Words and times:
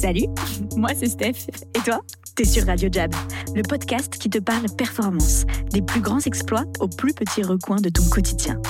Salut, 0.00 0.26
moi 0.76 0.90
c'est 0.96 1.08
Steph. 1.08 1.50
Et 1.74 1.80
toi? 1.80 2.02
T'es 2.36 2.44
sur 2.44 2.64
Radio 2.66 2.88
Jab, 2.90 3.12
le 3.56 3.62
podcast 3.62 4.16
qui 4.16 4.30
te 4.30 4.38
parle 4.38 4.66
performance, 4.76 5.42
des 5.72 5.82
plus 5.82 6.00
grands 6.00 6.20
exploits 6.20 6.62
aux 6.78 6.86
plus 6.86 7.12
petits 7.12 7.42
recoins 7.42 7.80
de 7.80 7.88
ton 7.88 8.04
quotidien. 8.04 8.60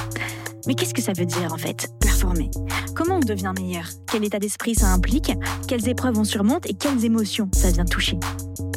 Mais 0.67 0.75
qu'est-ce 0.75 0.95
que 0.95 1.03
ça 1.03 1.13
veut 1.13 1.27
dire 1.27 1.53
en 1.53 1.59
fait, 1.59 1.91
performer? 2.01 2.51
Comment 2.95 3.17
on 3.17 3.21
devient 3.21 3.53
meilleur? 3.61 3.85
Quel 4.11 4.25
état 4.25 4.39
d'esprit 4.39 4.75
ça 4.75 4.87
implique? 4.87 5.31
Quelles 5.67 5.87
épreuves 5.87 6.17
on 6.19 6.25
surmonte 6.25 6.65
et 6.65 6.73
quelles 6.73 7.05
émotions 7.05 7.51
ça 7.53 7.71
vient 7.73 7.85
toucher? 7.85 8.19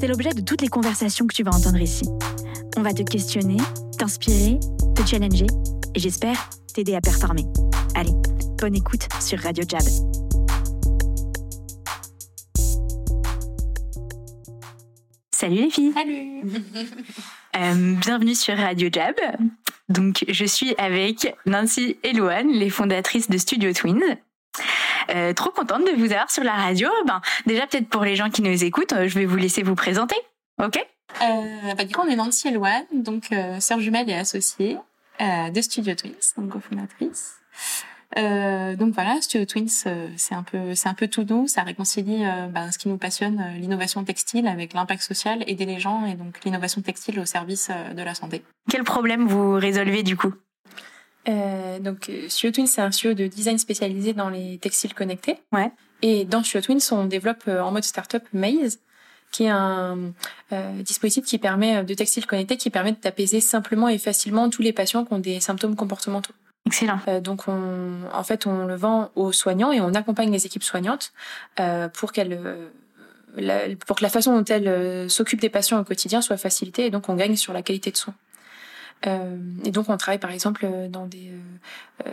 C'est 0.01 0.07
l'objet 0.07 0.33
de 0.33 0.41
toutes 0.41 0.61
les 0.61 0.67
conversations 0.67 1.27
que 1.27 1.33
tu 1.33 1.43
vas 1.43 1.55
entendre 1.55 1.79
ici. 1.79 2.03
On 2.75 2.81
va 2.81 2.91
te 2.91 3.03
questionner, 3.03 3.57
t'inspirer, 3.97 4.59
te 4.93 5.07
challenger 5.07 5.47
et 5.95 5.99
j'espère 6.01 6.49
t'aider 6.73 6.95
à 6.95 6.99
performer. 6.99 7.45
Allez, 7.95 8.11
bonne 8.59 8.75
écoute 8.75 9.07
sur 9.21 9.39
Radio 9.39 9.63
Jab. 9.65 9.83
Salut 15.41 15.55
les 15.55 15.71
filles. 15.71 15.93
Salut. 15.93 16.43
Euh, 17.57 17.95
bienvenue 17.95 18.33
sur 18.33 18.55
Radio 18.55 18.87
Jab. 18.89 19.15
Donc, 19.89 20.23
je 20.29 20.45
suis 20.45 20.73
avec 20.77 21.35
Nancy 21.45 21.97
et 22.01 22.13
Louane, 22.13 22.47
les 22.47 22.69
fondatrices 22.69 23.29
de 23.29 23.37
Studio 23.37 23.73
Twins. 23.73 24.17
Euh, 25.09 25.33
trop 25.33 25.49
contente 25.49 25.83
de 25.83 25.91
vous 25.97 26.13
avoir 26.13 26.31
sur 26.31 26.45
la 26.45 26.53
radio. 26.53 26.87
Ben, 27.05 27.19
déjà, 27.45 27.67
peut-être 27.67 27.89
pour 27.89 28.05
les 28.05 28.15
gens 28.15 28.29
qui 28.29 28.41
nous 28.41 28.63
écoutent, 28.63 28.93
euh, 28.93 29.09
je 29.09 29.19
vais 29.19 29.25
vous 29.25 29.35
laisser 29.35 29.63
vous 29.63 29.75
présenter. 29.75 30.15
OK? 30.63 30.77
Euh, 31.21 31.73
bah, 31.75 31.83
Du 31.83 31.93
coup, 31.93 32.01
on 32.05 32.09
est 32.09 32.15
Nancy 32.15 32.47
et 32.47 32.51
Louane, 32.51 32.85
donc 32.93 33.33
euh, 33.33 33.59
sœur 33.59 33.81
jumelle 33.81 34.09
et 34.09 34.15
associée 34.15 34.77
euh, 35.19 35.49
de 35.49 35.61
Studio 35.61 35.93
Twins, 35.93 36.13
donc 36.37 36.51
cofondatrice. 36.51 37.35
Euh, 38.17 38.75
donc 38.75 38.93
voilà, 38.93 39.21
Studio 39.21 39.45
Twins, 39.45 39.69
euh, 39.85 40.09
c'est 40.17 40.35
un 40.35 40.43
peu, 40.43 40.75
c'est 40.75 40.89
un 40.89 40.93
peu 40.93 41.07
tout 41.07 41.25
nous. 41.29 41.47
Ça 41.47 41.63
réconcilie 41.63 42.25
euh, 42.25 42.47
ben, 42.47 42.71
ce 42.71 42.77
qui 42.77 42.89
nous 42.89 42.97
passionne, 42.97 43.39
euh, 43.39 43.57
l'innovation 43.57 44.03
textile, 44.03 44.47
avec 44.47 44.73
l'impact 44.73 45.01
social, 45.01 45.43
aider 45.47 45.65
les 45.65 45.79
gens, 45.79 46.05
et 46.05 46.15
donc 46.15 46.43
l'innovation 46.43 46.81
textile 46.81 47.19
au 47.19 47.25
service 47.25 47.69
euh, 47.71 47.93
de 47.93 48.01
la 48.01 48.13
santé. 48.13 48.43
Quel 48.69 48.83
problème 48.83 49.27
vous 49.27 49.53
résolvez 49.53 50.03
du 50.03 50.17
coup? 50.17 50.33
Euh, 51.29 51.79
donc, 51.79 52.11
Studio 52.27 52.51
Twins, 52.51 52.67
c'est 52.67 52.81
un 52.81 52.91
studio 52.91 53.13
de 53.13 53.27
design 53.27 53.57
spécialisé 53.57 54.13
dans 54.13 54.29
les 54.29 54.57
textiles 54.57 54.93
connectés. 54.93 55.37
Ouais. 55.51 55.71
Et 56.01 56.25
dans 56.25 56.43
Studio 56.43 56.61
Twins, 56.61 56.81
on 56.91 57.05
développe 57.05 57.43
euh, 57.47 57.61
en 57.61 57.71
mode 57.71 57.83
startup 57.83 58.23
Maze, 58.33 58.79
qui 59.31 59.43
est 59.43 59.49
un 59.49 60.11
euh, 60.51 60.81
dispositif 60.81 61.23
qui 61.23 61.37
permet 61.37 61.83
de 61.85 61.93
textiles 61.93 62.25
connectés, 62.25 62.57
qui 62.57 62.69
permet 62.69 62.93
d'apaiser 63.01 63.39
simplement 63.39 63.87
et 63.87 63.97
facilement 63.97 64.49
tous 64.49 64.61
les 64.61 64.73
patients 64.73 65.05
qui 65.05 65.13
ont 65.13 65.19
des 65.19 65.39
symptômes 65.39 65.75
comportementaux. 65.75 66.33
Excellent. 66.67 66.99
Euh, 67.07 67.19
donc, 67.21 67.47
on, 67.47 68.03
en 68.13 68.23
fait, 68.23 68.45
on 68.45 68.65
le 68.65 68.75
vend 68.75 69.09
aux 69.15 69.31
soignants 69.31 69.71
et 69.71 69.81
on 69.81 69.93
accompagne 69.93 70.31
les 70.31 70.45
équipes 70.45 70.63
soignantes 70.63 71.11
euh, 71.59 71.89
pour 71.89 72.11
qu'elles 72.11 72.33
euh, 72.33 72.69
la- 73.35 73.75
pour 73.87 73.95
que 73.97 74.03
la 74.03 74.09
façon 74.09 74.37
dont 74.37 74.45
elles 74.45 74.67
euh, 74.67 75.09
s'occupent 75.09 75.41
des 75.41 75.49
patients 75.49 75.79
au 75.79 75.83
quotidien 75.83 76.21
soit 76.21 76.37
facilitée 76.37 76.85
et 76.85 76.89
donc 76.91 77.09
on 77.09 77.15
gagne 77.15 77.35
sur 77.35 77.51
la 77.53 77.61
qualité 77.63 77.89
de 77.91 77.97
soins. 77.97 78.13
Euh, 79.07 79.35
et 79.65 79.71
donc 79.71 79.89
on 79.89 79.97
travaille 79.97 80.19
par 80.19 80.29
exemple 80.29 80.67
dans 80.89 81.07
des 81.07 81.31
euh, 82.05 82.11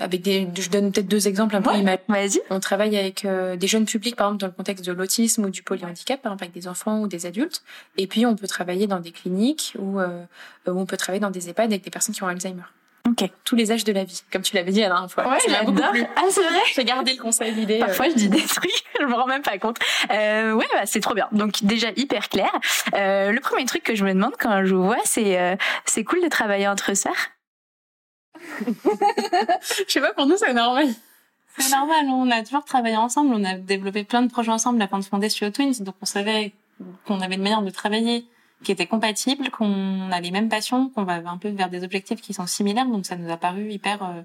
avec 0.00 0.22
des 0.22 0.48
je 0.58 0.68
donne 0.70 0.90
peut-être 0.90 1.06
deux 1.06 1.28
exemples 1.28 1.54
un 1.54 1.62
peu 1.62 1.70
Ouais. 1.70 2.00
Vas-y. 2.08 2.40
On 2.50 2.58
travaille 2.58 2.96
avec 2.98 3.24
des 3.24 3.66
jeunes 3.68 3.84
publics, 3.86 4.16
par 4.16 4.26
exemple 4.28 4.40
dans 4.40 4.46
le 4.48 4.52
contexte 4.52 4.84
de 4.84 4.90
l'autisme 4.92 5.44
ou 5.44 5.50
du 5.50 5.62
polyhandicap, 5.62 6.20
par 6.20 6.32
exemple 6.32 6.44
avec 6.44 6.54
des 6.54 6.66
enfants 6.66 7.00
ou 7.00 7.06
des 7.06 7.26
adultes. 7.26 7.62
Et 7.96 8.08
puis 8.08 8.26
on 8.26 8.34
peut 8.34 8.48
travailler 8.48 8.88
dans 8.88 8.98
des 8.98 9.12
cliniques 9.12 9.74
ou 9.78 10.00
euh, 10.00 10.24
on 10.66 10.84
peut 10.86 10.96
travailler 10.96 11.20
dans 11.20 11.30
des 11.30 11.48
EHPAD 11.48 11.70
avec 11.70 11.84
des 11.84 11.90
personnes 11.90 12.14
qui 12.16 12.24
ont 12.24 12.28
Alzheimer. 12.28 12.62
Ok. 13.06 13.30
Tous 13.44 13.54
les 13.54 13.70
âges 13.70 13.84
de 13.84 13.92
la 13.92 14.04
vie, 14.04 14.20
comme 14.32 14.42
tu 14.42 14.56
l'avais 14.56 14.72
dit 14.72 14.80
la 14.80 14.88
dernière 14.88 15.10
fois. 15.10 15.24
Beaucoup 15.64 15.80
plu. 15.92 16.04
Ah, 16.16 16.22
c'est 16.30 16.42
vrai 16.42 16.58
J'ai 16.74 16.84
gardé 16.84 17.12
le 17.14 17.22
conseil, 17.22 17.52
l'idée. 17.54 17.76
euh, 17.76 17.86
Parfois, 17.86 18.08
je 18.08 18.14
dis 18.14 18.28
des 18.28 18.42
trucs, 18.42 18.70
je 19.00 19.04
me 19.06 19.14
rends 19.14 19.26
même 19.26 19.42
pas 19.42 19.58
compte. 19.58 19.78
Euh, 20.10 20.52
ouais, 20.52 20.66
bah, 20.72 20.86
c'est 20.86 21.00
trop 21.00 21.14
bien. 21.14 21.28
Donc 21.32 21.62
déjà 21.62 21.88
hyper 21.96 22.28
clair. 22.28 22.50
Euh, 22.94 23.30
le 23.32 23.40
premier 23.40 23.64
truc 23.64 23.82
que 23.84 23.94
je 23.94 24.04
me 24.04 24.12
demande 24.12 24.34
quand 24.38 24.64
je 24.64 24.74
vous 24.74 24.84
vois, 24.84 24.98
c'est 25.04 25.38
euh, 25.40 25.54
c'est 25.84 26.02
cool 26.04 26.20
de 26.22 26.28
travailler 26.28 26.66
entre 26.66 26.94
sœurs? 26.94 27.28
Je 28.66 29.84
sais 29.92 30.00
pas, 30.00 30.12
pour 30.12 30.26
nous 30.26 30.36
c'est 30.36 30.52
normal. 30.52 30.88
C'est 31.58 31.70
normal, 31.70 32.04
on 32.08 32.30
a 32.30 32.42
toujours 32.42 32.64
travaillé 32.64 32.96
ensemble, 32.96 33.32
on 33.34 33.42
a 33.44 33.54
développé 33.54 34.04
plein 34.04 34.20
de 34.20 34.30
projets 34.30 34.50
ensemble 34.50 34.82
avant 34.82 34.98
de 34.98 35.04
fonder 35.04 35.30
Studio 35.30 35.50
Twins, 35.50 35.82
donc 35.84 35.94
on 36.02 36.04
savait 36.04 36.52
qu'on 37.06 37.22
avait 37.22 37.36
une 37.36 37.42
manière 37.42 37.62
de 37.62 37.70
travailler 37.70 38.26
qui 38.64 38.72
était 38.72 38.86
compatible, 38.86 39.50
qu'on 39.50 40.10
a 40.10 40.20
les 40.20 40.30
mêmes 40.30 40.48
passions, 40.48 40.88
qu'on 40.90 41.04
va 41.04 41.20
un 41.26 41.36
peu 41.38 41.48
vers 41.50 41.68
des 41.70 41.84
objectifs 41.84 42.20
qui 42.20 42.32
sont 42.34 42.46
similaires, 42.46 42.86
donc 42.86 43.06
ça 43.06 43.16
nous 43.16 43.30
a 43.30 43.36
paru 43.36 43.70
hyper 43.70 44.02
euh, 44.02 44.22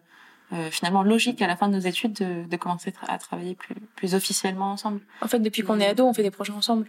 euh, 0.53 0.69
finalement 0.71 1.03
logique 1.03 1.41
à 1.41 1.47
la 1.47 1.55
fin 1.55 1.67
de 1.69 1.75
nos 1.75 1.79
études 1.81 2.13
de, 2.13 2.47
de 2.49 2.57
commencer 2.57 2.93
à 3.07 3.17
travailler 3.17 3.55
plus, 3.55 3.75
plus 3.95 4.15
officiellement 4.15 4.71
ensemble. 4.71 5.01
En 5.21 5.27
fait, 5.27 5.39
depuis 5.39 5.63
qu'on 5.63 5.79
est 5.79 5.87
ado, 5.87 6.05
on 6.05 6.13
fait 6.13 6.23
des 6.23 6.31
projets 6.31 6.53
ensemble. 6.53 6.87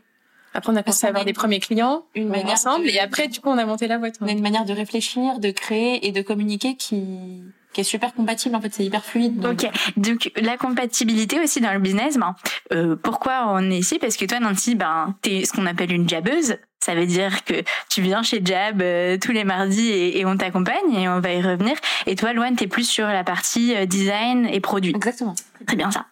Après, 0.54 0.70
on 0.72 0.76
a 0.76 0.82
commencé 0.82 1.06
à 1.06 1.08
avoir 1.08 1.24
des 1.24 1.32
premiers 1.32 1.60
clients 1.60 2.04
une 2.14 2.28
manière 2.28 2.52
ensemble, 2.52 2.84
de- 2.84 2.90
et 2.90 3.00
après, 3.00 3.26
du 3.28 3.40
coup, 3.40 3.48
on 3.48 3.56
a 3.58 3.64
monté 3.64 3.86
la 3.86 3.98
boîte. 3.98 4.16
On 4.20 4.28
a 4.28 4.32
une 4.32 4.42
manière 4.42 4.64
de 4.64 4.72
réfléchir, 4.72 5.38
de 5.38 5.50
créer 5.50 6.06
et 6.06 6.12
de 6.12 6.20
communiquer 6.22 6.76
qui, 6.76 7.42
qui 7.72 7.80
est 7.80 7.84
super 7.84 8.12
compatible, 8.14 8.54
en 8.54 8.60
fait, 8.60 8.72
c'est 8.74 8.84
hyper 8.84 9.02
fluide. 9.04 9.40
donc- 9.40 9.64
Ok. 9.64 9.70
Donc 9.96 10.30
la 10.36 10.56
compatibilité 10.58 11.40
aussi 11.40 11.60
dans 11.62 11.72
le 11.72 11.78
business. 11.78 12.18
Ben, 12.18 12.34
euh, 12.72 12.96
pourquoi 12.96 13.46
on 13.48 13.70
est 13.70 13.78
ici? 13.78 13.98
Parce 13.98 14.16
que 14.18 14.26
toi, 14.26 14.40
Nancy, 14.40 14.74
ben, 14.74 15.14
t'es 15.22 15.44
ce 15.46 15.52
qu'on 15.52 15.64
appelle 15.66 15.90
une 15.92 16.06
jabbeuse. 16.08 16.56
Ça 16.82 16.96
veut 16.96 17.06
dire 17.06 17.44
que 17.44 17.62
tu 17.88 18.02
viens 18.02 18.24
chez 18.24 18.44
Jab 18.44 18.82
euh, 18.82 19.16
tous 19.16 19.30
les 19.30 19.44
mardis 19.44 19.88
et, 19.88 20.18
et 20.18 20.26
on 20.26 20.36
t'accompagne 20.36 20.92
et 20.92 21.08
on 21.08 21.20
va 21.20 21.32
y 21.32 21.40
revenir. 21.40 21.76
Et 22.06 22.16
toi, 22.16 22.32
Loane, 22.32 22.56
t'es 22.56 22.66
plus 22.66 22.88
sur 22.88 23.06
la 23.06 23.22
partie 23.22 23.72
euh, 23.76 23.86
design 23.86 24.46
et 24.46 24.58
produit. 24.58 24.92
Exactement. 24.96 25.36
Très 25.64 25.76
bien 25.76 25.92
ça. 25.92 26.06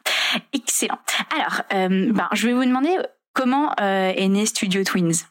Excellent. 0.53 1.01
Alors, 1.35 1.63
euh, 1.75 2.13
ben, 2.13 2.29
je 2.35 2.47
vais 2.47 2.53
vous 2.53 2.65
demander 2.65 2.97
comment 3.33 3.73
euh, 3.81 4.13
est 4.15 4.29
né 4.29 4.47
Studio 4.47 4.85
Twins? 4.85 5.25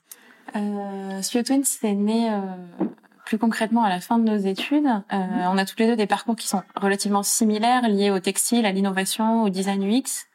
Euh, 0.58 1.22
Studio 1.22 1.44
Twins, 1.44 1.64
c'est 1.64 1.94
né 1.94 2.30
euh, 2.30 2.86
plus 3.26 3.38
concrètement 3.38 3.86
à 3.86 3.90
la 3.90 4.02
fin 4.02 4.18
de 4.18 4.30
nos 4.30 4.38
études. 4.38 4.88
Euh, 4.88 5.18
on 5.46 5.58
a 5.58 5.64
tous 5.64 5.76
les 5.78 5.88
deux 5.88 5.96
des 5.96 6.06
parcours 6.06 6.36
qui 6.36 6.50
sont 6.50 6.64
relativement 6.76 7.24
similaires, 7.24 7.88
liés 7.88 8.12
au 8.12 8.20
textile, 8.20 8.66
à 8.66 8.74
l'innovation, 8.74 9.44
au 9.44 9.50
design 9.50 9.90
UX. 9.90 10.26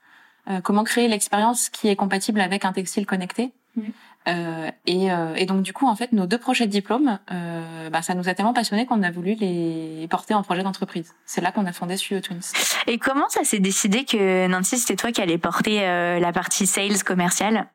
Euh, 0.49 0.63
comment 0.63 0.83
créer 0.83 1.09
l'expérience 1.09 1.69
qui 1.69 1.89
est 1.89 1.97
compatible 1.97 2.41
avec 2.41 2.65
un 2.65 2.73
textile 2.73 3.05
connecté. 3.05 3.53
Mhm. 3.77 3.93
Euh, 4.27 4.71
et, 4.87 5.13
euh, 5.13 5.35
et 5.37 5.45
donc 5.45 5.63
du 5.63 5.73
coup, 5.75 5.87
en 5.87 5.95
fait, 5.97 6.13
nos 6.13 6.27
deux 6.27 6.39
projets 6.39 6.67
de 6.67 6.71
diplôme, 6.71 7.19
euh, 7.31 7.91
bah, 7.91 8.01
ça 8.01 8.15
nous 8.15 8.27
a 8.29 8.35
tellement 8.35 8.55
passionnés 8.55 8.87
qu'on 8.87 9.03
a 9.03 9.11
voulu 9.11 9.35
les 9.35 10.07
porter 10.09 10.33
en 10.33 10.43
projet 10.43 10.63
d'entreprise. 10.63 11.13
C'est 11.27 11.43
là 11.43 11.53
qu'on 11.53 11.67
a 11.67 11.73
fondé 11.73 11.97
Studio 11.99 12.21
Twins. 12.21 12.41
Et 12.87 12.99
comment 12.99 13.29
ça 13.29 13.45
s'est 13.45 13.59
décidé 13.59 14.05
que 14.05 14.47
Nancy, 14.47 14.79
c'était 14.79 14.97
toi 14.97 15.13
qui 15.13 15.21
allais 15.21 15.37
porter 15.37 15.83
euh, 15.87 16.19
la 16.21 16.33
partie 16.33 16.67
sales 16.67 17.03
commerciale? 17.05 17.67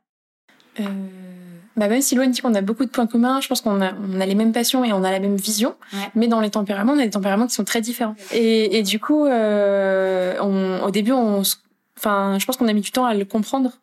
Euh, 0.80 0.86
bah 1.78 1.88
même 1.88 2.02
si 2.02 2.16
Loane 2.16 2.32
dit 2.32 2.42
qu'on 2.42 2.56
a 2.56 2.62
beaucoup 2.62 2.84
de 2.84 2.90
points 2.90 3.08
communs, 3.08 3.42
je 3.42 3.48
pense 3.48 3.62
qu'on 3.62 3.80
a, 3.81 3.92
on 3.94 4.20
a 4.20 4.26
les 4.26 4.36
mêmes 4.36 4.52
passions 4.52 4.84
et 4.84 4.92
on 4.92 5.04
a 5.04 5.12
la 5.12 5.20
même 5.20 5.36
vision, 5.36 5.76
Ouais. 5.94 6.10
mais 6.16 6.28
dans 6.28 6.42
les 6.42 6.50
tempéraments, 6.50 6.94
on 6.94 7.00
a 7.00 7.04
des 7.04 7.10
tempéraments 7.12 7.48
qui 7.48 7.54
sont 7.54 7.64
très 7.64 7.81
différents. 7.81 8.16
Et, 8.34 8.78
et 8.78 8.84
du 8.84 9.00
coup, 9.00 9.26
euh, 9.26 10.36
on, 10.42 10.81
au 10.84 10.92
début, 10.92 11.12
on, 11.12 11.42
enfin, 11.98 12.38
je 12.40 12.46
pense 12.46 12.58
qu'on 12.58 12.68
a 12.68 12.74
mis 12.74 12.81
du 12.81 12.92
temps 12.92 13.06
à 13.06 13.14
le 13.14 13.24
comprendre. 13.24 13.74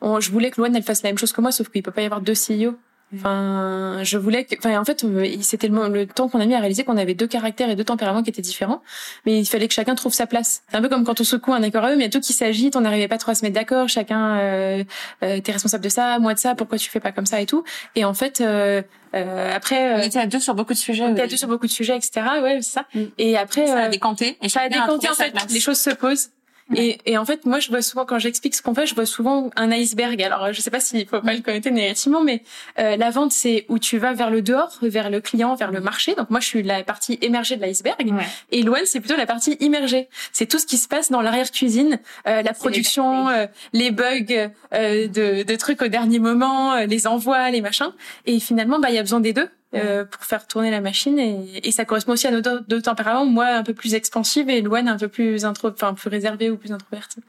On- 0.00 0.20
je 0.20 0.30
voulais 0.30 0.50
que 0.50 0.60
Loane 0.60 0.74
elle 0.76 0.82
fasse 0.82 1.02
la 1.02 1.10
même 1.10 1.18
chose 1.18 1.32
que 1.32 1.40
moi, 1.40 1.52
sauf 1.52 1.68
qu'il 1.68 1.82
peut 1.82 1.90
pas 1.90 2.02
y 2.02 2.06
avoir 2.06 2.20
deux 2.20 2.34
CEO. 2.34 2.76
Enfin, 3.14 4.00
je 4.02 4.18
voulais 4.18 4.44
que, 4.44 4.54
enfin, 4.58 4.78
en 4.78 4.84
fait, 4.84 5.02
euh, 5.02 5.26
c'était 5.40 5.68
le, 5.68 6.06
temps 6.06 6.28
qu'on 6.28 6.40
a 6.40 6.46
mis 6.46 6.54
à 6.54 6.58
réaliser 6.60 6.84
qu'on 6.84 6.98
avait 6.98 7.14
deux 7.14 7.26
caractères 7.26 7.70
et 7.70 7.74
deux 7.74 7.84
tempéraments 7.84 8.22
qui 8.22 8.28
étaient 8.28 8.42
différents, 8.42 8.82
mais 9.24 9.40
il 9.40 9.46
fallait 9.46 9.66
que 9.66 9.72
chacun 9.72 9.94
trouve 9.94 10.12
sa 10.12 10.26
place. 10.26 10.62
C'est 10.70 10.76
un 10.76 10.82
peu 10.82 10.90
comme 10.90 11.04
quand 11.04 11.18
on 11.18 11.24
secoue 11.24 11.54
un 11.54 11.62
aquarium, 11.62 11.98
il 11.98 12.02
y 12.02 12.06
a 12.06 12.10
tout 12.10 12.20
qui 12.20 12.34
s'agite, 12.34 12.76
on 12.76 12.82
n'arrivait 12.82 13.08
pas 13.08 13.16
trop 13.16 13.30
à 13.30 13.34
se 13.34 13.44
mettre 13.46 13.54
d'accord, 13.54 13.88
chacun, 13.88 14.36
euh, 14.36 14.84
euh, 15.22 15.40
t'es 15.40 15.52
responsable 15.52 15.84
de 15.84 15.88
ça, 15.88 16.18
moi 16.18 16.34
de 16.34 16.38
ça, 16.38 16.54
pourquoi 16.54 16.76
tu 16.76 16.90
fais 16.90 17.00
pas 17.00 17.12
comme 17.12 17.24
ça 17.26 17.40
et 17.40 17.46
tout. 17.46 17.64
Et 17.94 18.04
en 18.04 18.12
fait, 18.12 18.42
euh, 18.42 18.82
euh, 19.14 19.56
après, 19.56 19.94
On 19.94 19.98
euh, 20.00 20.02
était 20.02 20.18
à 20.18 20.26
deux 20.26 20.40
sur 20.40 20.54
beaucoup 20.54 20.74
de 20.74 20.78
sujets. 20.78 21.04
on 21.04 21.12
était 21.12 21.22
à 21.22 21.26
deux 21.28 21.38
sur 21.38 21.48
beaucoup 21.48 21.66
de 21.66 21.72
sujets, 21.72 21.96
etc. 21.96 22.26
Ouais, 22.42 22.58
c'est 22.60 22.72
ça. 22.72 22.86
Mm. 22.94 23.02
Et 23.16 23.38
après, 23.38 23.66
Ça 23.66 23.84
a 23.84 23.88
décanté. 23.88 24.36
Et 24.42 24.50
ça 24.50 24.60
a 24.60 24.68
décanté 24.68 25.08
en 25.08 25.14
fait, 25.14 25.30
place. 25.30 25.50
les 25.50 25.60
choses 25.60 25.78
se 25.80 25.90
posent. 25.90 26.28
Et, 26.74 26.98
et 27.06 27.16
en 27.16 27.24
fait, 27.24 27.46
moi, 27.46 27.60
je 27.60 27.68
vois 27.70 27.82
souvent 27.82 28.04
quand 28.04 28.18
j'explique 28.18 28.54
ce 28.54 28.62
qu'on 28.62 28.74
fait, 28.74 28.86
je 28.86 28.94
vois 28.94 29.06
souvent 29.06 29.50
un 29.56 29.70
iceberg. 29.72 30.22
Alors, 30.22 30.52
je 30.52 30.60
sais 30.60 30.70
pas 30.70 30.80
s'il 30.80 31.06
faut 31.06 31.20
pas 31.20 31.32
le 31.32 31.40
connaître 31.40 31.70
négativement, 31.70 32.22
mais 32.22 32.42
euh, 32.78 32.96
la 32.96 33.10
vente, 33.10 33.32
c'est 33.32 33.64
où 33.68 33.78
tu 33.78 33.96
vas 33.98 34.12
vers 34.12 34.30
le 34.30 34.42
dehors, 34.42 34.76
vers 34.82 35.10
le 35.10 35.20
client, 35.20 35.54
vers 35.54 35.72
le 35.72 35.80
marché. 35.80 36.14
Donc 36.14 36.30
moi, 36.30 36.40
je 36.40 36.46
suis 36.46 36.62
la 36.62 36.82
partie 36.82 37.18
émergée 37.22 37.56
de 37.56 37.62
l'iceberg. 37.62 37.96
Ouais. 38.00 38.26
Et 38.50 38.62
Loane, 38.62 38.84
c'est 38.84 39.00
plutôt 39.00 39.16
la 39.16 39.26
partie 39.26 39.56
immergée. 39.60 40.08
C'est 40.32 40.46
tout 40.46 40.58
ce 40.58 40.66
qui 40.66 40.76
se 40.76 40.88
passe 40.88 41.10
dans 41.10 41.22
l'arrière-cuisine, 41.22 42.00
euh, 42.26 42.42
la 42.42 42.52
production, 42.52 43.28
euh, 43.28 43.46
les 43.72 43.90
bugs 43.90 44.50
euh, 44.74 45.08
de, 45.08 45.42
de 45.42 45.56
trucs 45.56 45.80
au 45.82 45.88
dernier 45.88 46.18
moment, 46.18 46.74
euh, 46.74 46.86
les 46.86 47.06
envois, 47.06 47.50
les 47.50 47.60
machins. 47.60 47.92
Et 48.26 48.40
finalement, 48.40 48.78
bah, 48.78 48.90
il 48.90 48.94
y 48.94 48.98
a 48.98 49.02
besoin 49.02 49.20
des 49.20 49.32
deux 49.32 49.48
euh, 49.74 50.04
pour 50.04 50.24
faire 50.24 50.46
tourner 50.46 50.70
la 50.70 50.80
machine. 50.80 51.18
Et, 51.18 51.66
et 51.68 51.72
ça 51.72 51.84
correspond 51.84 52.12
aussi 52.12 52.26
à 52.26 52.30
nos 52.30 52.40
deux, 52.40 52.60
deux 52.68 52.82
tempéraments. 52.82 53.26
Moi, 53.26 53.46
un 53.46 53.62
peu 53.62 53.74
plus 53.74 53.94
expansive 53.94 54.48
et 54.48 54.60
Loane 54.62 54.88
un 54.88 54.96
peu 54.98 55.08
plus 55.08 55.44
intro, 55.44 55.68
enfin 55.70 55.94
plus 55.94 56.08
réservée 56.08 56.50
ou 56.50 56.56
plus 56.56 56.72
introvertie. 56.72 57.20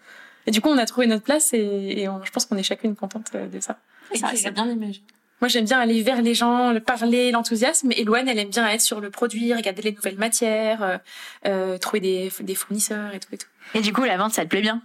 Et 0.47 0.51
du 0.51 0.62
coup, 0.62 0.69
on 0.69 0.77
a 0.77 0.86
trouvé 0.86 1.06
notre 1.07 1.24
place 1.24 1.53
et, 1.53 1.57
et 1.97 2.07
on- 2.09 2.24
je 2.24 2.31
pense 2.31 2.45
qu'on 2.45 2.57
est 2.57 2.63
chacune 2.63 2.95
contente 2.95 3.27
euh, 3.36 3.47
de 3.47 3.59
ça. 3.59 3.77
Ça, 4.15 4.27
c'est 4.36 4.51
bien 4.51 4.68
imagé. 4.69 5.01
Moi, 5.41 5.47
j'aime 5.47 5.63
bien 5.65 5.80
aller 5.80 6.01
vers 6.01 6.21
les 6.21 6.33
gens, 6.33 6.71
le 6.74 6.81
parler, 6.81 7.31
l'enthousiasme. 7.31 7.91
Et 7.95 8.03
Loane, 8.03 8.27
elle 8.27 8.39
aime 8.39 8.50
bien 8.50 8.68
être 8.68 8.81
sur 8.81 9.00
le 9.00 9.09
produit, 9.09 9.53
regarder 9.53 9.81
les 9.83 9.91
nouvelles 9.94 10.18
matières, 10.18 10.83
euh, 10.83 10.97
euh, 11.45 11.77
trouver 11.77 12.00
des, 12.01 12.31
des 12.41 12.56
fournisseurs 12.56 13.13
et 13.13 13.19
tout 13.19 13.30
et 13.33 13.38
tout. 13.38 13.47
Et 13.75 13.81
du 13.81 13.94
coup, 13.94 14.03
la 14.03 14.18
vente, 14.18 14.33
ça 14.33 14.44
te 14.44 14.50
plaît 14.50 14.62
bien? 14.62 14.81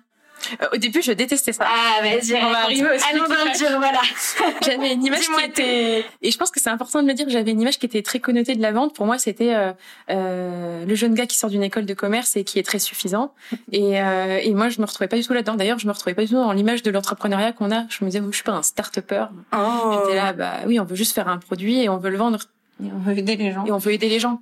Euh, 0.62 0.67
Au 0.75 0.76
début, 0.76 1.02
je 1.02 1.12
détestais 1.12 1.52
ça. 1.52 1.67
Ah, 1.67 2.02
vas-y, 2.02 2.35
On 2.35 2.50
va 2.50 2.62
arriver 2.64 2.82
au 2.82 3.14
Allons 3.14 3.29
dans 3.29 3.44
le 3.44 3.56
dur, 3.58 3.79
voilà. 3.79 4.00
J'avais 4.64 4.93
une 4.94 5.05
image 5.05 5.29
qui 5.29 5.44
était, 5.44 6.05
et 6.23 6.31
je 6.31 6.38
pense 6.38 6.50
que 6.50 6.61
c'est 6.61 6.70
important 6.70 7.02
de 7.02 7.08
le 7.08 7.14
dire, 7.14 7.26
j'avais 7.29 7.50
une 7.50 7.61
image 7.61 7.79
qui 7.79 7.87
était 7.87 8.02
très 8.02 8.20
connotée 8.20 8.55
de 8.55 8.62
la 8.62 8.73
vente. 8.73 8.94
Pour 8.94 9.06
moi, 9.06 9.19
c'était 9.19 9.55
euh, 9.55 9.73
euh, 10.11 10.85
le 10.85 10.94
jeune 10.94 11.14
gars 11.14 11.26
qui 11.26 11.37
sort 11.38 11.50
d'une 11.50 11.62
école 11.62 11.87
de 11.87 11.94
commerce 11.94 12.37
et 12.37 12.44
qui 12.44 12.58
est 12.58 12.62
très 12.62 12.79
suffisant. 12.79 13.32
Et, 13.73 14.00
euh, 14.00 14.38
et 14.43 14.52
moi, 14.55 14.69
je 14.69 14.81
me 14.81 14.87
retrouvais 14.87 15.08
pas 15.08 15.17
du 15.17 15.25
tout 15.25 15.32
là-dedans. 15.32 15.55
D'ailleurs, 15.55 15.79
je 15.79 15.87
me 15.87 15.93
retrouvais 15.93 16.14
pas 16.14 16.23
du 16.23 16.29
tout 16.29 16.35
dans 16.35 16.52
l'image 16.52 16.82
de 16.82 16.90
l'entrepreneuriat 16.90 17.52
qu'on 17.52 17.70
a. 17.70 17.85
Je 17.88 18.05
me 18.05 18.11
disais, 18.11 18.20
moi, 18.20 18.31
je 18.31 18.37
suis 18.37 18.44
pas 18.44 18.52
un 18.52 18.62
start-upper. 18.62 19.26
Oh. 19.55 20.00
J'étais 20.05 20.17
là, 20.17 20.32
bah 20.32 20.52
oui, 20.67 20.79
on 20.81 20.85
veut 20.85 20.97
juste 20.97 21.14
faire 21.14 21.29
un 21.29 21.38
produit 21.38 21.82
et 21.82 21.88
on 21.88 21.99
veut 21.99 22.11
le 22.11 22.17
vendre 22.17 22.38
Et 22.82 22.88
on 22.94 22.99
veut 22.99 23.17
aider 23.19 23.37
les 23.37 23.52
gens. 23.52 23.64
et 23.67 23.73
on 23.73 23.79
veut 23.79 23.93
aider 23.93 24.08
les 24.08 24.20
gens. 24.20 24.40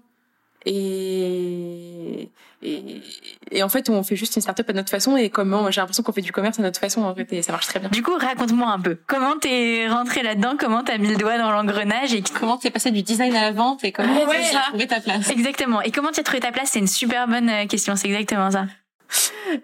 Et, 0.65 2.29
et, 2.63 3.03
et 3.51 3.63
en 3.63 3.69
fait, 3.69 3.91
on 3.91 4.03
fait 4.03 4.17
juste 4.17 4.37
une 4.37 4.43
start-up 4.43 4.69
à 4.71 4.73
notre 4.73 4.91
façon 4.91 5.17
et 5.17 5.31
comment 5.31 5.71
j'ai 5.71 5.81
l'impression 5.81 6.03
qu'on 6.03 6.13
fait 6.13 6.21
du 6.21 6.33
commerce 6.33 6.59
à 6.59 6.63
notre 6.63 6.79
façon 6.79 7.03
en 7.03 7.15
fait 7.15 7.33
et 7.33 7.43
ça 7.43 7.53
marche 7.53 7.67
très 7.67 7.81
bien. 7.81 7.89
Du 7.89 8.03
coup, 8.03 8.15
raconte-moi 8.17 8.69
un 8.69 8.79
peu. 8.79 8.99
Comment 9.07 9.37
t'es 9.39 9.89
rentré 9.89 10.23
là-dedans 10.23 10.55
Comment 10.59 10.83
t'as 10.85 10.99
mis 10.99 11.09
le 11.09 11.17
doigt 11.17 11.39
dans 11.39 11.51
l'engrenage 11.51 12.15
et 12.15 12.23
Comment 12.23 12.57
t'es 12.59 12.71
passé 12.71 12.91
du 12.91 13.03
design 13.03 13.35
à 13.35 13.43
la 13.43 13.53
vente 13.53 13.83
et 13.85 13.93
comment 13.93 14.25
Ouais, 14.27 14.51
t'as 14.53 14.69
trouvé 14.69 14.87
ta 14.87 15.01
place 15.01 15.29
exactement 15.31 15.83
Et 15.83 15.91
comment 15.91 16.11
t'as 16.13 16.23
trouvé 16.23 16.41
ta 16.41 16.53
place? 16.53 16.71
C'est 16.73 16.79
une 16.79 16.87
super 16.87 17.27
bonne 17.27 17.49
euh, 17.49 17.67
question. 17.67 17.97
C'est 17.97 18.09
exactement 18.09 18.51
ça. 18.51 18.67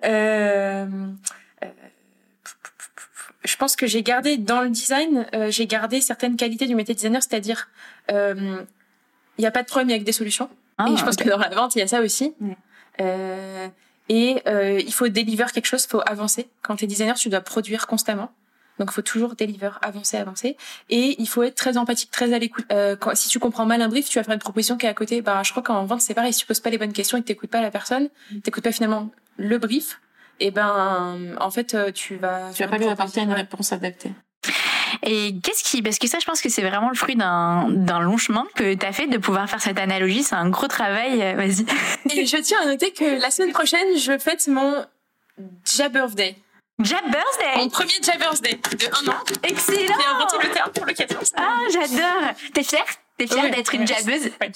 Euh, 0.04 0.86
euh, 1.64 1.66
je 3.44 3.56
pense 3.56 3.76
que 3.76 3.86
j'ai 3.86 4.02
gardé 4.02 4.36
dans 4.36 4.60
le 4.60 4.70
design, 4.70 5.26
euh, 5.34 5.50
j'ai 5.50 5.66
gardé 5.66 6.00
certaines 6.00 6.36
qualités 6.36 6.66
du 6.66 6.74
métier 6.74 6.94
de 6.94 6.98
designer, 6.98 7.22
c'est-à-dire 7.22 7.68
euh, 8.10 8.62
il 9.38 9.40
n'y 9.40 9.46
a 9.46 9.50
pas 9.50 9.62
de 9.62 9.68
problème 9.68 9.90
avec 9.90 10.04
des 10.04 10.12
solutions. 10.12 10.50
Ah, 10.78 10.86
et 10.88 10.96
je 10.96 11.04
pense 11.04 11.14
ok. 11.14 11.24
que 11.24 11.28
dans 11.28 11.38
la 11.38 11.48
vente, 11.48 11.74
il 11.76 11.80
y 11.80 11.82
a 11.82 11.86
ça 11.86 12.00
aussi. 12.00 12.34
Euh, 13.00 13.68
et 14.08 14.42
euh, 14.46 14.80
il 14.80 14.92
faut 14.92 15.08
deliver 15.08 15.44
quelque 15.52 15.66
chose, 15.66 15.84
il 15.84 15.88
faut 15.88 16.02
avancer. 16.06 16.48
Quand 16.62 16.76
tu 16.76 16.84
es 16.84 16.86
designer, 16.86 17.16
tu 17.16 17.28
dois 17.28 17.40
produire 17.40 17.86
constamment. 17.86 18.30
Donc, 18.78 18.90
il 18.92 18.94
faut 18.94 19.02
toujours 19.02 19.34
deliver, 19.34 19.70
avancer, 19.82 20.16
avancer. 20.16 20.56
Et 20.88 21.20
il 21.20 21.26
faut 21.26 21.42
être 21.42 21.56
très 21.56 21.76
empathique, 21.76 22.12
très 22.12 22.32
à 22.32 22.38
l'écoute. 22.38 22.64
Euh, 22.70 22.94
quand, 22.94 23.14
si 23.16 23.28
tu 23.28 23.40
comprends 23.40 23.66
mal 23.66 23.82
un 23.82 23.88
brief, 23.88 24.08
tu 24.08 24.18
vas 24.18 24.24
faire 24.24 24.34
une 24.34 24.40
proposition 24.40 24.76
qui 24.76 24.86
est 24.86 24.88
à 24.88 24.94
côté. 24.94 25.20
Bah, 25.20 25.42
je 25.44 25.50
crois 25.50 25.64
qu'en 25.64 25.84
vente, 25.84 26.00
c'est 26.00 26.14
pareil. 26.14 26.32
Si 26.32 26.40
tu 26.40 26.46
poses 26.46 26.60
pas 26.60 26.70
les 26.70 26.78
bonnes 26.78 26.92
questions 26.92 27.18
et 27.18 27.22
que 27.22 27.26
t'écoutes 27.26 27.50
pas 27.50 27.60
la 27.60 27.72
personne, 27.72 28.08
t'écoutes 28.44 28.62
pas 28.62 28.72
finalement 28.72 29.10
le 29.36 29.58
brief, 29.58 30.00
et 30.40 30.50
ben, 30.50 31.36
en 31.40 31.50
fait, 31.50 31.74
euh, 31.74 31.90
tu 31.92 32.16
vas... 32.16 32.50
Tu 32.52 32.62
vas 32.62 32.68
pas 32.68 32.78
lui 32.78 32.86
apporter 32.88 33.20
une 33.20 33.32
réponse 33.32 33.72
adaptée. 33.72 34.12
Et 35.02 35.34
qu'est-ce 35.42 35.62
qui, 35.64 35.82
parce 35.82 35.98
que 35.98 36.06
ça, 36.08 36.18
je 36.20 36.26
pense 36.26 36.40
que 36.40 36.48
c'est 36.48 36.62
vraiment 36.62 36.88
le 36.88 36.94
fruit 36.96 37.16
d'un 37.16 37.68
d'un 37.68 38.00
long 38.00 38.16
chemin 38.16 38.46
que 38.54 38.74
t'as 38.74 38.92
fait 38.92 39.06
de 39.06 39.18
pouvoir 39.18 39.48
faire 39.48 39.60
cette 39.60 39.78
analogie. 39.78 40.22
C'est 40.22 40.34
un 40.34 40.48
gros 40.48 40.66
travail. 40.68 41.22
euh, 41.22 41.34
Vas-y. 41.34 41.64
Et 42.18 42.26
je 42.26 42.36
tiens 42.38 42.58
à 42.62 42.66
noter 42.66 42.92
que 42.92 43.20
la 43.20 43.30
semaine 43.30 43.52
prochaine, 43.52 43.96
je 43.96 44.18
fête 44.18 44.46
mon 44.48 44.84
Jab 45.64 45.92
Birthday. 45.92 46.36
Jab 46.82 47.02
Birthday. 47.04 47.56
Mon 47.56 47.68
premier 47.68 47.94
Jab 48.02 48.18
Birthday 48.18 48.54
de 48.54 48.86
un 48.86 49.12
an. 49.12 49.16
Excellent. 49.42 49.78
J'ai 49.78 50.14
inventé 50.14 50.36
le 50.46 50.52
terme 50.52 50.70
pour 50.72 50.86
l'occasion. 50.86 51.18
Ah, 51.36 51.58
j'adore. 51.72 52.30
T'es 52.54 52.62
fière? 52.62 52.84
T'es 53.16 53.26
fière 53.26 53.42
Ouais, 53.44 53.50
d'être 53.50 53.74
une 53.74 53.84
jabbeuse? 53.84 54.30
Ouais. 54.40 54.52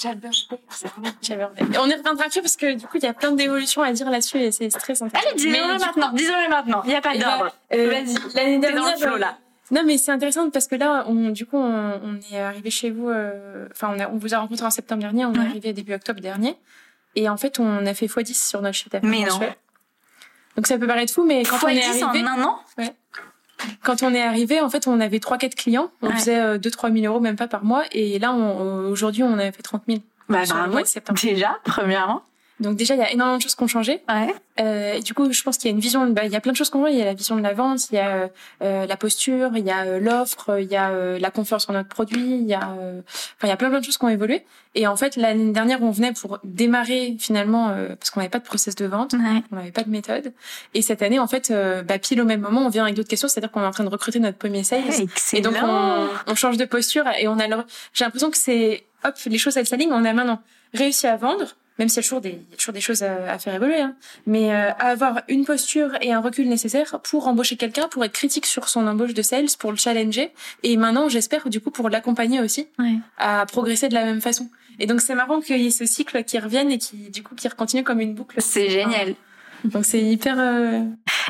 C'est 1.20 1.34
vraiment 1.34 1.50
on 1.80 1.88
y 1.88 1.94
reviendra 1.94 2.24
après 2.26 2.40
parce 2.40 2.56
que 2.56 2.74
du 2.74 2.86
coup, 2.86 2.96
il 2.98 3.02
y 3.02 3.06
a 3.08 3.12
plein 3.12 3.32
d'évolutions 3.32 3.82
à 3.82 3.90
dire 3.92 4.08
là-dessus 4.08 4.38
et 4.38 4.52
c'est 4.52 4.68
très 4.68 4.94
sympa. 4.94 5.18
Allez, 5.18 5.34
du 5.36 5.48
maintenant. 5.48 6.12
Disons-le 6.12 6.48
maintenant. 6.48 6.82
Il 6.84 6.92
y 6.92 6.94
a 6.94 7.00
pas 7.00 7.10
Eh 7.14 7.18
d'ordre. 7.18 7.52
ben, 7.70 7.78
euh, 7.80 7.90
Vas-y. 7.90 8.34
L'année 8.34 8.60
T'es 8.60 8.72
dans 8.72 8.82
dernière, 8.84 8.98
le 8.98 9.06
flow, 9.06 9.16
là. 9.16 9.38
Euh, 9.70 9.74
Non, 9.74 9.82
mais 9.86 9.98
c'est 9.98 10.10
intéressant 10.12 10.50
parce 10.50 10.66
que 10.66 10.74
là, 10.74 11.04
on, 11.08 11.30
du 11.30 11.46
coup, 11.46 11.56
on, 11.56 12.00
on 12.02 12.18
est 12.34 12.38
arrivé 12.40 12.70
chez 12.70 12.90
vous. 12.90 13.08
euh, 13.08 13.68
Enfin, 13.70 13.92
on, 13.96 14.00
a- 14.00 14.08
on 14.08 14.16
vous 14.16 14.34
a 14.34 14.38
rencontré 14.38 14.64
en 14.66 14.70
septembre 14.70 15.02
dernier. 15.02 15.24
On 15.26 15.32
Ouais. 15.32 15.38
est 15.44 15.48
arrivé 15.48 15.72
début 15.72 15.94
octobre 15.94 16.20
dernier. 16.20 16.56
Et 17.14 17.28
en 17.28 17.36
fait, 17.36 17.58
on 17.60 17.84
a 17.86 17.94
fait 17.94 18.06
x10 18.06 18.48
sur 18.48 18.62
notre 18.62 18.74
chiffre 18.76 18.90
d'affaires. 18.90 19.08
Mais 19.08 19.24
non. 19.24 19.38
Donc 20.56 20.66
ça 20.66 20.78
peut 20.78 20.86
paraître 20.86 21.12
fou, 21.12 21.24
mais 21.24 21.42
quand 21.44 21.56
Fois 21.56 21.70
on 21.70 21.72
est 21.72 21.80
10 21.92 22.02
arrivé, 22.02 22.22
en 22.24 22.26
un 22.26 22.42
an 22.44 22.58
quand 23.84 24.02
on 24.02 24.12
est 24.12 24.20
arrivé, 24.22 24.60
en 24.60 24.68
fait, 24.70 24.88
on 24.88 24.98
avait 24.98 25.20
trois 25.20 25.38
quatre 25.38 25.54
clients. 25.54 25.90
On 26.02 26.08
Ouais. 26.08 26.14
faisait 26.16 26.40
euh, 26.40 26.58
2-3 26.58 26.92
000 26.92 27.06
euros, 27.12 27.20
même 27.20 27.36
pas 27.36 27.46
par 27.46 27.64
mois. 27.64 27.84
Et 27.92 28.18
là, 28.18 28.32
on- 28.32 28.88
aujourd'hui, 28.90 29.22
on 29.22 29.38
a 29.38 29.52
fait 29.52 29.62
30 29.62 29.84
000. 29.86 30.00
Bah, 30.28 30.42
bravo. 30.48 30.72
mois 30.72 30.82
de 30.82 30.86
septembre. 30.86 31.20
Déjà, 31.22 31.58
premièrement. 31.64 32.22
Donc 32.62 32.76
déjà, 32.76 32.94
il 32.94 32.98
y 33.00 33.02
a 33.02 33.10
énormément 33.12 33.36
de 33.38 33.42
choses 33.42 33.54
qui 33.54 33.62
ont 33.62 33.66
changé. 33.68 34.00
Ouais. 34.08 34.34
Euh, 34.60 34.94
et 34.94 35.00
du 35.00 35.14
coup, 35.14 35.30
je 35.32 35.42
pense 35.42 35.56
qu'il 35.58 35.70
y 35.70 35.72
a 35.72 35.74
une 35.74 35.80
vision. 35.80 36.06
Bah, 36.10 36.24
il 36.24 36.30
y 36.32 36.36
a 36.36 36.40
plein 36.40 36.52
de 36.52 36.56
choses 36.56 36.70
qu'on 36.70 36.78
voit. 36.80 36.90
Il 36.90 36.98
y 36.98 37.02
a 37.02 37.04
la 37.06 37.14
vision 37.14 37.36
de 37.36 37.42
la 37.42 37.52
vente, 37.54 37.90
il 37.90 37.96
y 37.96 37.98
a 37.98 38.08
euh, 38.10 38.28
euh, 38.62 38.86
la 38.86 38.96
posture, 38.96 39.50
il 39.56 39.64
y 39.66 39.70
a 39.70 39.84
euh, 39.84 39.98
l'offre, 40.00 40.58
il 40.60 40.70
y 40.70 40.76
a 40.76 40.90
euh, 40.90 41.18
la 41.18 41.30
confiance 41.30 41.68
en 41.68 41.72
notre 41.72 41.88
produit. 41.88 42.20
Il 42.38 42.46
y 42.46 42.54
a, 42.54 42.70
euh, 42.78 43.00
enfin, 43.06 43.44
il 43.44 43.48
y 43.48 43.52
a 43.52 43.56
plein 43.56 43.70
plein 43.70 43.80
de 43.80 43.84
choses 43.84 43.98
qui 43.98 44.04
ont 44.04 44.08
évolué. 44.10 44.44
Et 44.74 44.86
en 44.86 44.96
fait, 44.96 45.16
l'année 45.16 45.52
dernière, 45.52 45.82
on 45.82 45.90
venait 45.90 46.12
pour 46.12 46.38
démarrer 46.44 47.16
finalement 47.18 47.70
euh, 47.70 47.94
parce 47.96 48.10
qu'on 48.10 48.20
n'avait 48.20 48.30
pas 48.30 48.38
de 48.38 48.44
process 48.44 48.74
de 48.74 48.86
vente, 48.86 49.12
Ouais. 49.14 49.42
on 49.50 49.56
n'avait 49.56 49.70
pas 49.72 49.82
de 49.82 49.90
méthode. 49.90 50.32
Et 50.74 50.82
cette 50.82 51.02
année, 51.02 51.18
en 51.18 51.26
fait, 51.26 51.52
bah, 51.86 51.98
pile 51.98 52.20
au 52.20 52.24
même 52.24 52.40
moment, 52.40 52.60
on 52.64 52.68
vient 52.68 52.84
avec 52.84 52.94
d'autres 52.94 53.08
questions. 53.08 53.28
C'est-à-dire 53.28 53.50
qu'on 53.50 53.62
est 53.62 53.66
en 53.66 53.70
train 53.70 53.84
de 53.84 53.88
recruter 53.90 54.18
notre 54.20 54.38
premier 54.38 54.62
sales. 54.64 54.82
Et 54.98 55.02
Excellent. 55.02 55.50
donc 55.50 55.58
on, 55.62 56.08
on 56.32 56.34
change 56.34 56.56
de 56.58 56.64
posture 56.64 57.04
et 57.18 57.26
on 57.28 57.38
a 57.38 57.48
le- 57.48 57.56
j'ai 57.94 58.04
l'impression 58.04 58.30
que 58.30 58.36
c'est 58.38 58.84
hop 59.04 59.14
les 59.26 59.38
choses 59.38 59.56
elles 59.56 59.66
s'alignent 59.66 59.92
on 59.92 60.04
a 60.04 60.12
maintenant 60.12 60.40
réussi 60.74 61.06
à 61.06 61.16
vendre 61.16 61.56
même 61.78 61.88
s'il 61.88 61.96
y 61.96 62.00
a 62.00 62.02
toujours 62.02 62.20
des 62.20 62.30
il 62.30 62.50
y 62.50 62.54
a 62.54 62.56
toujours 62.56 62.74
des 62.74 62.80
choses 62.80 63.02
à, 63.02 63.32
à 63.32 63.38
faire 63.38 63.54
évoluer 63.54 63.80
hein. 63.80 63.94
mais 64.26 64.52
euh, 64.54 64.70
à 64.78 64.88
avoir 64.88 65.22
une 65.28 65.44
posture 65.44 65.90
et 66.00 66.12
un 66.12 66.20
recul 66.20 66.48
nécessaire 66.48 67.00
pour 67.00 67.26
embaucher 67.28 67.56
quelqu'un 67.56 67.88
pour 67.88 68.04
être 68.04 68.12
critique 68.12 68.46
sur 68.46 68.68
son 68.68 68.86
embauche 68.86 69.14
de 69.14 69.22
sales 69.22 69.46
pour 69.58 69.70
le 69.70 69.76
challenger 69.78 70.30
et 70.62 70.76
maintenant 70.76 71.08
j'espère 71.08 71.48
du 71.48 71.60
coup 71.60 71.70
pour 71.70 71.88
l'accompagner 71.88 72.40
aussi 72.40 72.66
Ouais. 72.78 72.96
à 73.18 73.46
progresser 73.46 73.88
de 73.88 73.94
la 73.94 74.04
même 74.04 74.20
façon 74.20 74.48
et 74.78 74.86
donc 74.86 75.00
c'est 75.00 75.14
marrant 75.14 75.40
qu'il 75.40 75.60
y 75.60 75.66
ait 75.66 75.70
ce 75.70 75.84
cycle 75.86 76.24
qui 76.24 76.38
revienne 76.38 76.70
et 76.70 76.78
qui 76.78 77.10
du 77.10 77.22
coup 77.22 77.34
qui 77.34 77.48
continue 77.50 77.84
comme 77.84 78.00
une 78.00 78.14
boucle 78.14 78.36
C'est 78.40 78.68
génial. 78.70 79.14
Donc 79.64 79.84
c'est 79.84 80.00
hyper 80.02 80.36
euh, 80.38 80.82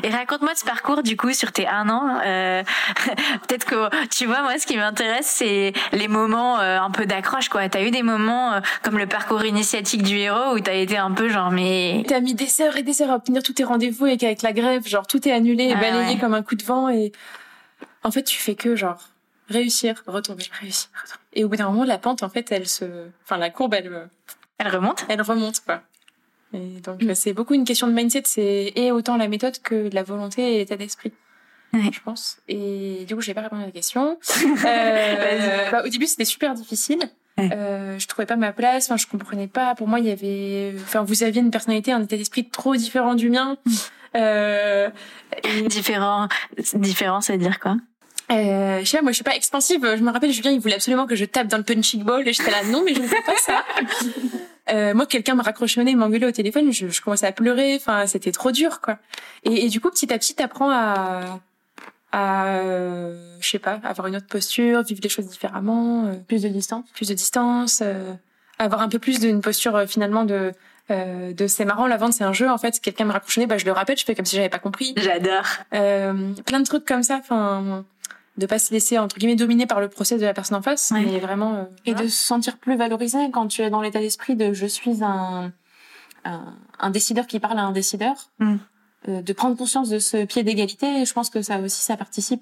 Et 0.03 0.09
raconte-moi 0.09 0.53
de 0.53 0.57
ce 0.57 0.65
parcours 0.65 1.03
du 1.03 1.15
coup 1.15 1.33
sur 1.33 1.51
tes 1.51 1.67
un 1.67 1.87
an. 1.89 2.19
Euh, 2.25 2.63
Peut-être 3.47 3.65
que 3.65 4.07
tu 4.07 4.25
vois 4.25 4.41
moi 4.41 4.57
ce 4.57 4.65
qui 4.65 4.75
m'intéresse 4.77 5.27
c'est 5.27 5.73
les 5.91 6.07
moments 6.07 6.59
euh, 6.59 6.79
un 6.79 6.89
peu 6.91 7.05
d'accroche 7.05 7.49
quoi. 7.49 7.67
T'as 7.69 7.83
eu 7.83 7.91
des 7.91 8.03
moments 8.03 8.53
euh, 8.53 8.59
comme 8.81 8.97
le 8.97 9.07
parcours 9.07 9.43
initiatique 9.45 10.03
du 10.03 10.17
héros 10.17 10.55
où 10.55 10.59
t'as 10.59 10.73
été 10.73 10.97
un 10.97 11.11
peu 11.11 11.29
genre 11.29 11.51
mais 11.51 12.03
T'as 12.07 12.19
mis 12.21 12.33
des 12.33 12.61
heures 12.61 12.75
et 12.77 12.83
des 12.83 13.01
heures 13.01 13.11
à 13.11 13.15
obtenir 13.15 13.43
tous 13.43 13.53
tes 13.53 13.63
rendez-vous 13.63 14.07
et 14.07 14.17
qu'avec 14.17 14.41
la 14.41 14.53
grève, 14.53 14.87
genre 14.87 15.05
tout 15.07 15.27
est 15.27 15.31
annulé 15.31 15.65
et 15.65 15.73
Ah 15.75 15.79
balayé 15.79 16.13
ouais. 16.15 16.19
comme 16.19 16.33
un 16.33 16.43
coup 16.43 16.55
de 16.55 16.63
vent 16.63 16.89
et 16.89 17.11
en 18.03 18.11
fait 18.11 18.23
tu 18.23 18.39
fais 18.39 18.55
que 18.55 18.75
genre 18.75 19.09
réussir, 19.49 20.01
retomber, 20.07 20.45
réussir, 20.59 20.89
retomber. 20.95 21.19
Et 21.33 21.43
au 21.43 21.49
bout 21.49 21.57
d'un 21.57 21.69
moment 21.69 21.83
la 21.83 21.97
pente 21.99 22.23
en 22.23 22.29
fait 22.29 22.51
elle 22.51 22.67
se, 22.67 22.85
enfin 23.23 23.37
la 23.37 23.49
courbe 23.49 23.73
elle, 23.75 23.87
euh, 23.93 24.05
elle 24.57 24.69
remonte? 24.69 25.05
elle 25.09 25.21
remonte 25.21 25.59
quoi. 25.59 25.81
Et 26.53 26.79
donc 26.81 27.01
euh, 27.03 27.13
c'est 27.15 27.33
beaucoup 27.33 27.53
une 27.53 27.65
question 27.65 27.87
de 27.87 27.93
mindset, 27.93 28.23
c'est 28.25 28.73
et 28.75 28.91
autant 28.91 29.17
la 29.17 29.27
méthode 29.27 29.59
que 29.61 29.89
la 29.91 30.03
volonté 30.03 30.55
et 30.55 30.57
l'état 30.59 30.77
d'esprit. 30.77 31.11
Ouais. 31.73 31.89
Je 31.91 31.99
pense. 32.01 32.37
Et 32.47 33.05
du 33.07 33.15
coup, 33.15 33.21
j'ai 33.21 33.33
pas 33.33 33.41
répondu 33.41 33.63
à 33.63 33.65
la 33.65 33.71
question. 33.71 34.19
Euh, 34.65 35.71
bah, 35.71 35.83
au 35.83 35.89
début, 35.89 36.05
c'était 36.05 36.25
super 36.25 36.53
difficile. 36.53 36.99
Ouais. 37.37 37.49
Euh, 37.51 37.97
je 37.97 38.07
trouvais 38.07 38.25
pas 38.25 38.35
ma 38.35 38.53
place. 38.53 38.85
Enfin, 38.85 38.97
je 38.97 39.07
comprenais 39.07 39.47
pas. 39.47 39.75
Pour 39.75 39.87
moi, 39.87 39.99
il 39.99 40.05
y 40.05 40.11
avait. 40.11 40.73
Enfin, 40.81 41.03
vous 41.03 41.23
aviez 41.23 41.41
une 41.41 41.51
personnalité, 41.51 41.91
un 41.91 42.03
état 42.03 42.15
d'esprit 42.15 42.47
trop 42.47 42.75
différent 42.75 43.15
du 43.15 43.29
mien. 43.29 43.57
Euh, 44.15 44.89
et, 45.43 45.63
Différent, 45.63 46.27
différent, 46.75 47.21
ça 47.21 47.33
veut 47.33 47.39
dire 47.39 47.59
quoi? 47.59 47.77
Euh, 48.31 48.79
je 48.79 48.85
sais 48.85 48.97
pas, 48.97 49.03
moi, 49.03 49.11
je 49.11 49.15
suis 49.15 49.23
pas 49.23 49.35
expansive. 49.35 49.81
Je 49.81 50.03
me 50.03 50.11
rappelle, 50.11 50.31
Julien, 50.31 50.51
il 50.51 50.59
voulait 50.59 50.75
absolument 50.75 51.07
que 51.07 51.15
je 51.15 51.25
tape 51.25 51.47
dans 51.47 51.57
le 51.57 51.63
punching 51.63 52.03
ball. 52.03 52.27
Et 52.27 52.33
j'étais 52.33 52.51
là, 52.51 52.63
non, 52.65 52.83
mais 52.85 52.93
je 52.93 53.01
ne 53.01 53.07
fais 53.07 53.21
pas 53.25 53.37
ça. 53.37 53.63
Euh, 54.69 54.93
moi, 54.93 55.05
quelqu'un 55.05 55.35
me 55.35 55.41
raccrochonnait, 55.43 55.93
m'engueulait 55.95 56.27
au 56.27 56.31
téléphone, 56.31 56.71
je, 56.71 56.87
je 56.87 57.01
commençais 57.01 57.27
à 57.27 57.31
pleurer. 57.31 57.75
Enfin, 57.75 58.07
c'était 58.07 58.31
trop 58.31 58.51
dur, 58.51 58.79
quoi. 58.81 58.97
Et, 59.43 59.65
et 59.65 59.69
du 59.69 59.81
coup, 59.81 59.89
petit 59.89 60.11
à 60.13 60.17
petit, 60.17 60.35
t'apprends 60.35 60.69
à, 60.71 61.41
à, 62.13 62.45
euh, 62.47 63.37
je 63.41 63.49
sais 63.49 63.59
pas, 63.59 63.79
avoir 63.83 64.07
une 64.07 64.15
autre 64.15 64.27
posture, 64.27 64.81
vivre 64.83 65.01
les 65.03 65.09
choses 65.09 65.27
différemment, 65.27 66.05
euh, 66.05 66.13
Plus 66.27 66.43
de 66.43 66.49
distance. 66.49 66.85
plus 66.93 67.09
de 67.09 67.13
distance, 67.13 67.81
euh, 67.83 68.13
avoir 68.59 68.81
un 68.81 68.87
peu 68.89 68.99
plus 68.99 69.19
d'une 69.19 69.41
posture 69.41 69.75
euh, 69.75 69.85
finalement 69.87 70.23
de, 70.23 70.53
euh, 70.91 71.33
de 71.33 71.47
c'est 71.47 71.65
marrant, 71.65 71.87
la 71.87 71.97
vente 71.97 72.13
c'est 72.13 72.23
un 72.23 72.33
jeu. 72.33 72.49
En 72.49 72.57
fait, 72.57 72.79
quelqu'un 72.79 73.05
me 73.05 73.11
raccrochonnait, 73.11 73.47
bah 73.47 73.57
je 73.57 73.65
le 73.65 73.71
rappelle, 73.71 73.97
je 73.97 74.05
fais 74.05 74.15
comme 74.15 74.25
si 74.25 74.35
j'avais 74.37 74.49
pas 74.49 74.59
compris. 74.59 74.93
J'adore. 74.95 75.45
Euh, 75.73 76.33
plein 76.45 76.59
de 76.59 76.65
trucs 76.65 76.85
comme 76.85 77.03
ça, 77.03 77.17
enfin, 77.19 77.83
de 78.37 78.45
pas 78.45 78.57
se 78.59 78.71
laisser 78.73 78.97
entre 78.97 79.17
guillemets 79.17 79.35
dominer 79.35 79.65
par 79.67 79.79
le 79.79 79.89
process 79.89 80.19
de 80.19 80.25
la 80.25 80.33
personne 80.33 80.57
en 80.57 80.61
face, 80.61 80.91
Ouais. 80.91 81.05
mais 81.05 81.19
vraiment. 81.19 81.53
euh, 81.55 81.63
Et 81.85 81.91
voilà. 81.91 82.05
de 82.05 82.09
se 82.11 82.23
sentir 82.23 82.57
plus 82.57 82.75
valorisé 82.75 83.29
quand 83.31 83.47
tu 83.47 83.61
es 83.61 83.69
dans 83.69 83.81
l'état 83.81 83.99
d'esprit 83.99 84.35
de 84.35 84.53
je 84.53 84.65
suis 84.65 85.03
un, 85.03 85.51
un, 86.25 86.55
un 86.79 86.89
décideur 86.89 87.27
qui 87.27 87.39
parle 87.39 87.59
à 87.59 87.63
un 87.63 87.71
décideur. 87.71 88.31
Mm. 88.39 88.55
Euh, 89.09 89.21
de 89.21 89.33
prendre 89.33 89.57
conscience 89.57 89.89
de 89.89 89.99
ce 89.99 90.23
pied 90.25 90.43
d'égalité, 90.43 91.05
je 91.05 91.13
pense 91.13 91.29
que 91.29 91.41
ça 91.41 91.59
aussi, 91.59 91.81
ça 91.81 91.97
participe. 91.97 92.41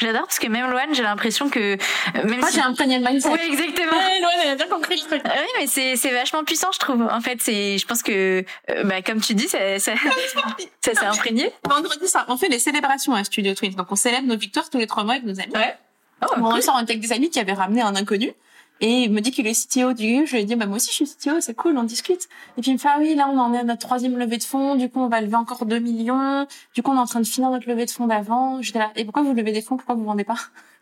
J'adore 0.00 0.22
parce 0.22 0.38
que 0.38 0.48
même 0.48 0.70
Loane, 0.70 0.94
j'ai 0.94 1.02
l'impression 1.02 1.50
que 1.50 1.74
euh, 1.74 1.76
même 2.24 2.40
Moi, 2.40 2.48
si 2.48 2.56
j'ai 2.56 2.74
panier 2.76 2.98
de 2.98 3.04
mindset. 3.04 3.28
Oui, 3.28 3.38
exactement. 3.52 3.92
Ouais, 3.92 4.20
Loane, 4.20 4.32
elle 4.44 4.50
a 4.50 4.54
bien 4.54 4.66
compris 4.66 4.96
le 4.96 5.06
truc. 5.06 5.22
Euh, 5.26 5.30
Oui, 5.40 5.48
mais 5.58 5.66
c'est 5.66 5.96
c'est 5.96 6.10
vachement 6.10 6.42
puissant, 6.44 6.72
je 6.72 6.78
trouve. 6.78 7.02
En 7.02 7.20
fait, 7.20 7.38
c'est, 7.40 7.76
je 7.76 7.86
pense 7.86 8.02
que, 8.02 8.44
euh, 8.70 8.84
bah, 8.84 9.02
comme 9.02 9.20
tu 9.20 9.34
dis, 9.34 9.48
ça, 9.48 9.78
ça, 9.78 9.92
ça 10.80 10.94
s'est 10.94 11.04
imprégné. 11.04 11.52
Vendredi 11.68 12.08
soir, 12.08 12.24
on 12.28 12.36
fait 12.36 12.48
les 12.48 12.58
célébrations 12.58 13.14
à 13.14 13.24
Studio 13.24 13.54
Twins. 13.54 13.74
Donc, 13.74 13.92
on 13.92 13.96
célèbre 13.96 14.26
nos 14.26 14.36
victoires 14.36 14.70
tous 14.70 14.78
les 14.78 14.86
trois 14.86 15.04
mois 15.04 15.14
avec 15.14 15.26
nos 15.26 15.38
amis. 15.38 15.52
Ouais. 15.54 15.76
Oh, 16.22 16.34
on 16.38 16.56
était 16.56 16.70
avec 16.70 17.00
des 17.00 17.12
amis 17.12 17.30
qui 17.30 17.38
avaient 17.40 17.52
ramené 17.52 17.82
un 17.82 17.94
inconnu. 17.96 18.32
Et 18.82 19.02
il 19.02 19.12
me 19.12 19.20
dit 19.20 19.30
qu'il 19.30 19.46
est 19.46 19.68
CTO 19.68 19.92
du 19.92 20.26
Je 20.26 20.32
lui 20.32 20.42
ai 20.42 20.44
dit, 20.44 20.56
bah, 20.56 20.66
moi 20.66 20.76
aussi, 20.76 20.88
je 20.88 21.04
suis 21.04 21.06
CTO, 21.06 21.40
c'est 21.40 21.54
cool, 21.54 21.76
on 21.76 21.82
discute. 21.82 22.28
Et 22.56 22.62
puis, 22.62 22.70
il 22.70 22.74
me 22.74 22.78
fait, 22.78 22.88
ah 22.90 22.96
oui, 22.98 23.14
là, 23.14 23.28
on 23.30 23.38
en 23.38 23.52
est 23.52 23.58
à 23.58 23.64
notre 23.64 23.80
troisième 23.86 24.16
levée 24.16 24.38
de 24.38 24.42
fonds. 24.42 24.74
Du 24.74 24.88
coup, 24.88 25.00
on 25.00 25.08
va 25.08 25.20
lever 25.20 25.36
encore 25.36 25.66
2 25.66 25.78
millions. 25.78 26.46
Du 26.74 26.82
coup, 26.82 26.90
on 26.90 26.96
est 26.96 27.00
en 27.00 27.06
train 27.06 27.20
de 27.20 27.26
finir 27.26 27.50
notre 27.50 27.68
levée 27.68 27.84
de 27.84 27.90
fonds 27.90 28.06
d'avant. 28.06 28.62
J'étais 28.62 28.78
là, 28.78 28.90
et 28.96 29.04
pourquoi 29.04 29.22
vous 29.22 29.34
levez 29.34 29.52
des 29.52 29.62
fonds? 29.62 29.76
Pourquoi 29.76 29.94
vous 29.94 30.04
vendez 30.04 30.24
pas? 30.24 30.38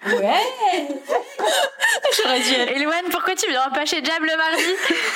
Ouais. 0.07 0.17
J'aurais 2.17 2.41
dû. 2.41 2.55
Eloane, 2.77 3.07
pourquoi 3.11 3.35
tu 3.35 3.51
viens 3.51 3.69
pas 3.71 3.85
chez 3.85 4.05
Jab 4.05 4.23
le 4.23 4.37
mardi? 4.37 4.63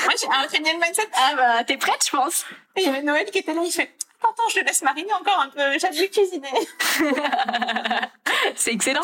Moi, 0.05 0.15
j'ai 0.21 0.27
un 0.27 0.73
le 0.73 0.81
mindset. 0.81 1.09
Ah, 1.15 1.35
bah, 1.37 1.65
t'es 1.65 1.77
prête, 1.77 2.05
je 2.05 2.17
pense. 2.17 2.45
Et 2.77 2.83
il 2.83 2.87
y 2.87 2.89
avait 2.89 3.03
Noël 3.03 3.27
qui 3.31 3.39
était 3.39 3.55
là, 3.55 3.63
il 3.65 3.71
fait, 3.71 3.91
attends, 4.31 4.49
je 4.53 4.61
le 4.61 4.67
laisse 4.67 4.83
mariner 4.83 5.13
encore 5.13 5.41
un 5.41 5.49
peu. 5.49 5.79
J'ai 5.79 6.01
vu 6.01 6.09
cuisiner. 6.09 6.49
c'est 8.57 8.73
excellent. 8.73 9.03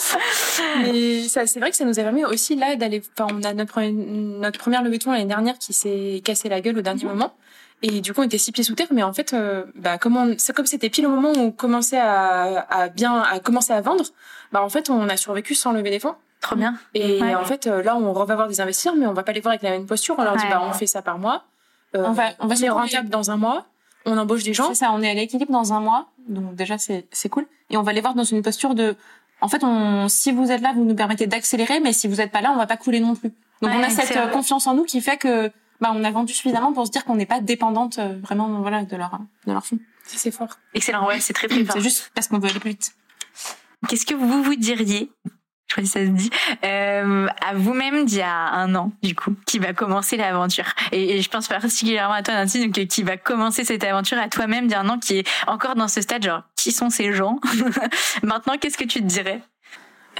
Mais 0.83 1.29
ça, 1.29 1.47
c'est 1.47 1.61
vrai 1.61 1.71
que 1.71 1.77
ça 1.77 1.85
nous 1.85 1.99
a 1.99 2.03
permis 2.03 2.25
aussi 2.25 2.57
là 2.57 2.77
d'aller. 2.77 3.03
Enfin, 3.19 3.35
on 3.35 3.43
a 3.43 3.55
notre, 3.55 3.81
notre 3.83 4.59
première 4.59 4.83
levée 4.83 4.99
de 4.99 5.05
fonds 5.05 5.13
l'année 5.13 5.25
dernière 5.25 5.59
qui 5.59 5.73
s'est 5.73 6.23
cassé 6.25 6.49
la 6.49 6.61
gueule 6.61 6.79
au 6.79 6.83
dernier 6.83 7.05
mhm. 7.05 7.11
moment. 7.11 7.35
Et 7.83 8.01
du 8.01 8.13
coup, 8.13 8.23
on 8.23 8.25
était 8.25 8.39
six 8.39 8.51
pieds 8.51 8.65
sous 8.65 8.75
terre, 8.75 8.89
mais 8.91 9.05
en 9.05 9.13
fait, 9.13 9.33
euh, 9.35 9.65
bah, 9.77 9.99
comme 9.99 10.35
c'est 10.37 10.53
comme 10.53 10.67
c'était 10.67 10.91
pile 10.91 11.07
au 11.07 11.11
moment 11.11 11.31
où 11.31 11.39
on 11.39 11.51
commençait 11.53 12.01
à, 12.01 12.67
à 12.71 12.89
bien, 12.89 13.23
à 13.23 13.39
commencer 13.39 13.73
à 13.73 13.81
vendre, 13.81 14.05
bah, 14.51 14.65
en 14.65 14.69
fait, 14.69 14.91
on 14.91 15.09
a 15.09 15.17
survécu 15.17 15.55
sans 15.55 15.73
lever 15.73 15.91
des 15.91 16.01
fonds. 16.01 16.17
Trop 16.41 16.57
bien. 16.57 16.75
Et 16.95 17.23
en 17.35 17.45
fait, 17.45 17.67
euh, 17.67 17.83
là, 17.83 17.97
on 17.97 18.13
va 18.13 18.35
voir 18.35 18.49
des 18.49 18.61
investisseurs, 18.61 18.95
mais 18.95 19.07
on 19.07 19.13
va 19.13 19.23
pas 19.23 19.33
les 19.33 19.41
voir 19.41 19.53
avec 19.53 19.63
la 19.63 19.71
même 19.71 19.87
posture. 19.87 20.15
On 20.19 20.23
leur 20.23 20.37
dit, 20.37 20.45
bah, 20.49 20.63
on 20.63 20.73
fait 20.73 20.87
ça 20.87 21.03
par 21.03 21.19
mois. 21.19 21.45
Euh, 21.97 22.05
on 22.05 22.13
va, 22.13 22.31
on 22.39 22.47
va 22.47 22.55
les 22.55 22.69
rentable 22.69 23.09
dans 23.09 23.31
un 23.31 23.37
mois. 23.37 23.67
On 24.09 24.19
embauche 24.19 24.43
des 24.43 24.55
gens. 24.55 24.69
C'est 24.69 24.75
ça, 24.77 24.91
on 24.93 25.03
est 25.03 25.11
à 25.11 25.15
l'équilibre 25.15 25.53
dans 25.53 25.73
un 25.73 25.81
mois. 25.81 26.09
Donc, 26.29 26.55
déjà, 26.55 26.79
c'est, 26.79 27.07
c'est 27.13 27.29
cool. 27.29 27.47
Et 27.71 27.77
on 27.77 27.83
va 27.83 27.93
les 27.93 28.01
voir 28.01 28.15
dans 28.15 28.25
une 28.25 28.43
posture 28.43 28.75
de, 28.75 28.97
en 29.41 29.49
fait, 29.49 29.63
on, 29.63 30.09
si 30.09 30.33
vous 30.33 30.51
êtes 30.51 30.63
là, 30.63 30.73
vous 30.75 30.85
nous 30.85 30.95
permettez 30.95 31.27
d'accélérer, 31.27 31.81
mais 31.81 31.93
si 31.93 32.09
vous 32.09 32.21
êtes 32.21 32.33
pas 32.33 32.41
là, 32.41 32.51
on 32.53 32.57
va 32.57 32.67
pas 32.67 32.77
couler 32.77 33.01
non 33.01 33.15
plus. 33.15 33.31
Donc, 33.63 33.73
on 33.75 33.83
a 33.83 33.91
cette 33.91 34.17
euh, 34.17 34.29
confiance 34.29 34.67
en 34.67 34.75
nous 34.75 34.85
qui 34.85 35.01
fait 35.01 35.17
que, 35.17 35.51
bah, 35.81 35.93
on 35.95 36.03
a 36.05 36.11
vendu 36.11 36.33
suffisamment 36.33 36.73
pour 36.73 36.87
se 36.87 36.93
dire 36.93 37.05
qu'on 37.05 37.17
n'est 37.17 37.27
pas 37.27 37.41
dépendante 37.41 37.99
euh, 37.99 38.19
vraiment, 38.23 38.49
voilà, 38.61 38.85
de 38.85 38.97
leur, 38.97 39.19
de 39.47 39.53
leur 39.53 39.65
fonds. 39.65 39.79
C'est 40.05 40.31
fort. 40.31 40.59
Excellent, 40.75 41.07
ouais, 41.07 41.21
c'est 41.21 41.35
très 41.35 41.49
très 41.49 41.65
fort. 41.65 41.77
C'est 41.77 41.83
juste 41.83 42.11
parce 42.15 42.29
qu'on 42.29 42.39
veut 42.39 42.49
aller 42.49 42.61
plus 42.61 42.71
vite. 42.71 42.93
Qu'est-ce 43.89 44.07
que 44.07 44.15
vous 44.15 44.43
vous 44.43 44.57
diriez 44.57 45.13
je 45.69 45.75
crois 45.75 45.85
que 45.85 45.91
ça 45.91 46.01
se 46.01 46.11
dit, 46.11 46.31
euh, 46.65 47.29
à 47.47 47.55
vous-même 47.55 48.07
d'il 48.07 48.19
y 48.19 48.23
a 48.23 48.35
un 48.35 48.75
an, 48.75 48.91
du 49.03 49.15
coup, 49.15 49.35
qui 49.47 49.59
va 49.59 49.75
commencer 49.75 50.17
l'aventure. 50.17 50.65
Et, 50.93 51.21
je 51.21 51.29
pense 51.29 51.47
particulièrement 51.47 52.15
à 52.15 52.23
toi, 52.23 52.35
Nancy, 52.35 52.69
donc, 52.69 52.87
qui 52.87 53.03
va 53.03 53.19
commencer 53.19 53.65
cette 53.65 53.85
aventure 53.85 54.19
à 54.19 54.29
toi-même 54.29 54.67
d'il 54.67 54.73
y 54.73 54.75
a 54.75 54.81
un 54.81 54.89
an, 54.89 54.99
qui 54.99 55.19
est 55.19 55.29
encore 55.47 55.75
dans 55.75 55.89
ce 55.89 56.01
stade, 56.01 56.25
genre, 56.25 56.43
qui 56.57 56.73
sont 56.73 56.89
ces 56.89 57.13
gens 57.13 57.39
Maintenant, 58.23 58.57
qu'est-ce 58.59 58.79
que 58.79 58.85
tu 58.85 59.01
te 59.01 59.07
dirais 59.07 59.43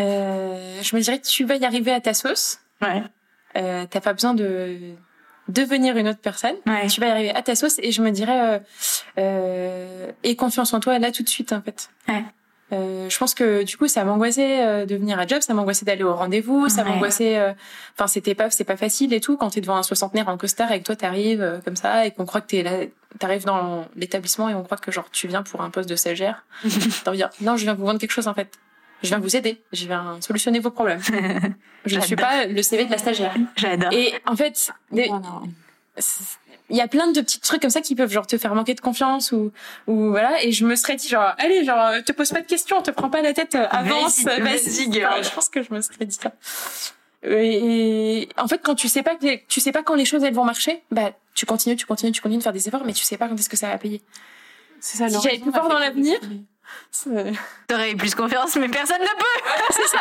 euh, 0.01 0.83
Je 0.83 0.95
me 0.95 1.01
dirais 1.01 1.19
que 1.19 1.27
tu 1.27 1.45
vas 1.45 1.57
y 1.57 1.65
arriver 1.65 1.93
à 1.93 2.01
ta 2.01 2.13
sauce. 2.13 2.59
Ouais. 2.83 3.03
Euh, 3.57 3.87
T'as 3.89 4.01
pas 4.01 4.13
besoin 4.13 4.35
de 4.35 4.97
devenir 5.49 5.97
une 5.97 6.09
autre 6.09 6.21
personne. 6.21 6.57
Ouais. 6.67 6.87
Tu 6.89 7.01
vas 7.01 7.09
y 7.09 7.11
arriver 7.11 7.35
à 7.35 7.43
ta 7.43 7.55
sauce 7.55 7.79
et 7.83 7.91
je 7.91 8.03
me 8.03 8.11
dirais 8.11 8.57
euh, 8.57 8.59
euh, 9.19 10.13
aie 10.23 10.37
confiance 10.37 10.75
en 10.75 10.81
toi 10.81 10.99
là 10.99 11.11
tout 11.11 11.23
de 11.23 11.29
suite 11.29 11.53
en 11.53 11.63
fait. 11.63 11.91
Ouais. 12.07 12.25
Euh, 12.73 13.09
je 13.09 13.19
pense 13.19 13.35
que 13.35 13.63
du 13.63 13.79
coup 13.79 13.89
ça 13.89 14.05
m'angoissait 14.05 14.67
euh, 14.67 14.85
de 14.85 14.95
venir 14.95 15.19
à 15.19 15.27
job, 15.27 15.41
ça 15.41 15.55
m'angoissait 15.55 15.87
d'aller 15.87 16.03
au 16.03 16.15
rendez-vous, 16.15 16.69
ça 16.69 16.85
m'angoissait. 16.85 17.39
Euh, 17.39 17.53
enfin 17.95 18.07
c'était 18.07 18.35
pas 18.35 18.51
c'est 18.51 18.65
pas 18.65 18.77
facile 18.77 19.15
et 19.15 19.21
tout 19.21 19.39
quand 19.39 19.51
t'es 19.51 19.63
devant 19.63 19.77
un 19.77 19.83
soixantenaire 19.83 20.29
en 20.29 20.37
costard 20.37 20.71
et 20.73 20.81
que 20.81 20.85
toi 20.85 20.97
t'arrives 20.97 21.41
euh, 21.41 21.61
comme 21.65 21.77
ça 21.77 22.05
et 22.07 22.11
qu'on 22.11 22.27
croit 22.27 22.43
que 22.43 22.49
t'es 22.49 22.63
là, 22.63 22.73
t'arrives 23.19 23.47
dans 23.47 23.87
l'établissement 23.97 24.51
et 24.51 24.55
on 24.55 24.65
croit 24.65 24.77
que 24.77 24.93
genre 24.93 25.11
tu 25.11 25.29
viens 25.29 25.43
pour 25.43 25.63
un 25.63 25.71
poste 25.71 25.89
de 25.89 25.97
stagiaire. 25.97 26.45
T'as 26.63 27.11
envie 27.11 27.19
de 27.19 27.25
dire 27.25 27.31
non 27.41 27.57
je 27.57 27.65
viens 27.65 27.75
vous 27.75 27.87
vendre 27.87 27.99
quelque 27.99 28.13
chose 28.13 28.29
en 28.29 28.35
fait. 28.35 28.51
Je 29.03 29.09
viens 29.09 29.19
vous 29.19 29.37
aider. 29.37 29.63
Je 29.73 29.87
viens 29.87 30.19
solutionner 30.21 30.59
vos 30.59 30.71
problèmes. 30.71 31.01
je 31.87 31.97
ne 31.97 32.01
suis 32.01 32.17
pas 32.17 32.47
le 32.47 32.63
CV 32.63 32.85
de 32.85 32.91
la 32.91 32.99
stagiaire. 32.99 33.35
J'adore. 33.57 33.93
Et 33.93 34.13
en 34.27 34.35
fait, 34.35 34.73
il 36.71 36.77
y 36.77 36.81
a 36.81 36.89
plein 36.89 37.11
de 37.11 37.21
petits 37.21 37.41
trucs 37.41 37.63
comme 37.63 37.71
ça 37.71 37.81
qui 37.81 37.95
peuvent 37.95 38.11
genre 38.11 38.27
te 38.27 38.37
faire 38.37 38.55
manquer 38.55 38.75
de 38.75 38.81
confiance 38.81 39.33
ou 39.33 39.53
ou 39.87 40.11
voilà. 40.11 40.43
Et 40.45 40.53
je 40.53 40.67
me 40.67 40.77
serais 40.77 40.97
dit 40.97 41.09
genre 41.09 41.33
allez 41.39 41.65
genre 41.65 41.93
te 42.05 42.13
pose 42.13 42.31
pas 42.31 42.41
de 42.41 42.47
questions 42.47 42.83
te 42.83 42.91
prends 42.91 43.11
pas 43.11 43.23
la 43.23 43.33
tête 43.33 43.55
euh, 43.55 43.67
avance 43.71 44.23
vas-y 44.25 44.93
je 44.93 45.35
pense 45.35 45.49
que 45.49 45.63
je 45.63 45.73
me 45.73 45.81
serais 45.81 46.05
dit 46.05 46.19
ça. 46.21 46.33
Et 47.25 48.29
en 48.37 48.47
fait 48.47 48.61
quand 48.63 48.75
tu 48.75 48.89
sais 48.89 49.03
pas 49.03 49.17
que 49.17 49.37
tu 49.47 49.61
sais 49.61 49.73
pas 49.73 49.83
quand 49.83 49.95
les 49.95 50.05
choses 50.05 50.23
elles 50.23 50.35
vont 50.35 50.45
marcher 50.45 50.83
bah 50.91 51.13
tu 51.35 51.47
continues 51.47 51.77
tu 51.77 51.87
continues 51.87 52.13
tu 52.13 52.21
continues 52.21 52.39
de 52.39 52.43
faire 52.43 52.53
des 52.53 52.69
efforts 52.69 52.85
mais 52.85 52.93
tu 52.93 53.05
sais 53.05 53.17
pas 53.17 53.29
quand 53.29 53.37
est-ce 53.37 53.49
que 53.49 53.57
ça 53.57 53.69
va 53.69 53.79
payer. 53.79 54.03
C'est 54.81 54.99
ça 54.99 55.09
si 55.09 55.21
j'avais 55.23 55.39
plus 55.39 55.53
fort 55.53 55.69
dans 55.69 55.79
l'avenir 55.79 56.19
t'aurais 57.67 57.93
eu 57.93 57.97
plus 57.97 58.15
confiance 58.15 58.57
mais 58.57 58.69
personne 58.69 59.01
ne 59.01 59.07
peut. 59.07 59.51
C'est 59.71 59.89
ça. 59.89 60.01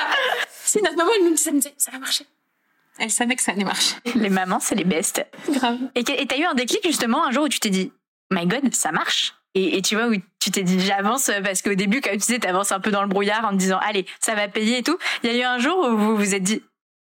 Si 0.63 0.81
notre 0.81 0.97
maman 0.97 1.11
elle 1.17 1.25
nous 1.25 1.33
disait 1.33 1.73
ça 1.77 1.91
va 1.91 1.99
marcher 1.99 2.25
elle 2.99 3.11
savait 3.11 3.35
que 3.35 3.41
ça 3.41 3.51
allait 3.51 3.63
marcher. 3.63 3.95
Les 4.15 4.29
mamans, 4.29 4.59
c'est 4.59 4.75
les 4.75 4.83
bestes. 4.83 5.25
Grave. 5.49 5.77
Et 5.95 6.03
t'as 6.03 6.37
eu 6.37 6.43
un 6.43 6.53
déclic 6.53 6.81
justement 6.85 7.25
un 7.25 7.31
jour 7.31 7.45
où 7.45 7.49
tu 7.49 7.59
t'es 7.59 7.69
dit, 7.69 7.91
my 8.31 8.45
God, 8.45 8.73
ça 8.73 8.91
marche. 8.91 9.33
Et, 9.55 9.81
tu 9.81 9.95
vois, 9.95 10.07
où 10.07 10.13
tu 10.39 10.51
t'es 10.51 10.61
dit, 10.61 10.79
j'avance, 10.79 11.31
parce 11.43 11.63
qu'au 11.63 11.73
début, 11.73 11.99
comme 11.99 12.11
tu 12.13 12.19
disais, 12.19 12.37
t'avances 12.37 12.71
un 12.71 12.79
peu 12.79 12.91
dans 12.91 13.01
le 13.01 13.07
brouillard 13.07 13.43
en 13.43 13.49
te 13.49 13.55
disant, 13.55 13.79
allez, 13.79 14.05
ça 14.19 14.35
va 14.35 14.47
payer 14.47 14.79
et 14.79 14.83
tout. 14.83 14.97
Il 15.23 15.31
y 15.31 15.33
a 15.33 15.37
eu 15.37 15.41
un 15.41 15.57
jour 15.57 15.79
où 15.79 15.97
vous 15.97 16.15
vous 16.15 16.35
êtes 16.35 16.43
dit, 16.43 16.61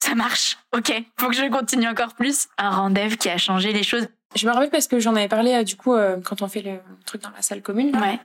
ça 0.03 0.15
marche, 0.15 0.57
ok, 0.75 0.91
faut 1.19 1.27
que 1.27 1.35
je 1.35 1.47
continue 1.49 1.87
encore 1.87 2.15
plus. 2.15 2.47
Un 2.57 2.71
rendez-vous 2.71 3.17
qui 3.17 3.29
a 3.29 3.37
changé 3.37 3.71
les 3.71 3.83
choses. 3.83 4.07
Je 4.35 4.47
me 4.47 4.51
rappelle 4.51 4.69
parce 4.69 4.87
que 4.87 4.99
j'en 4.99 5.15
avais 5.15 5.27
parlé 5.27 5.53
euh, 5.53 5.63
du 5.63 5.75
coup 5.75 5.93
euh, 5.93 6.17
quand 6.23 6.41
on 6.41 6.47
fait 6.47 6.61
le 6.61 6.79
truc 7.05 7.21
dans 7.21 7.31
la 7.31 7.41
salle 7.41 7.61
commune 7.61 7.95
ouais. 7.97 8.19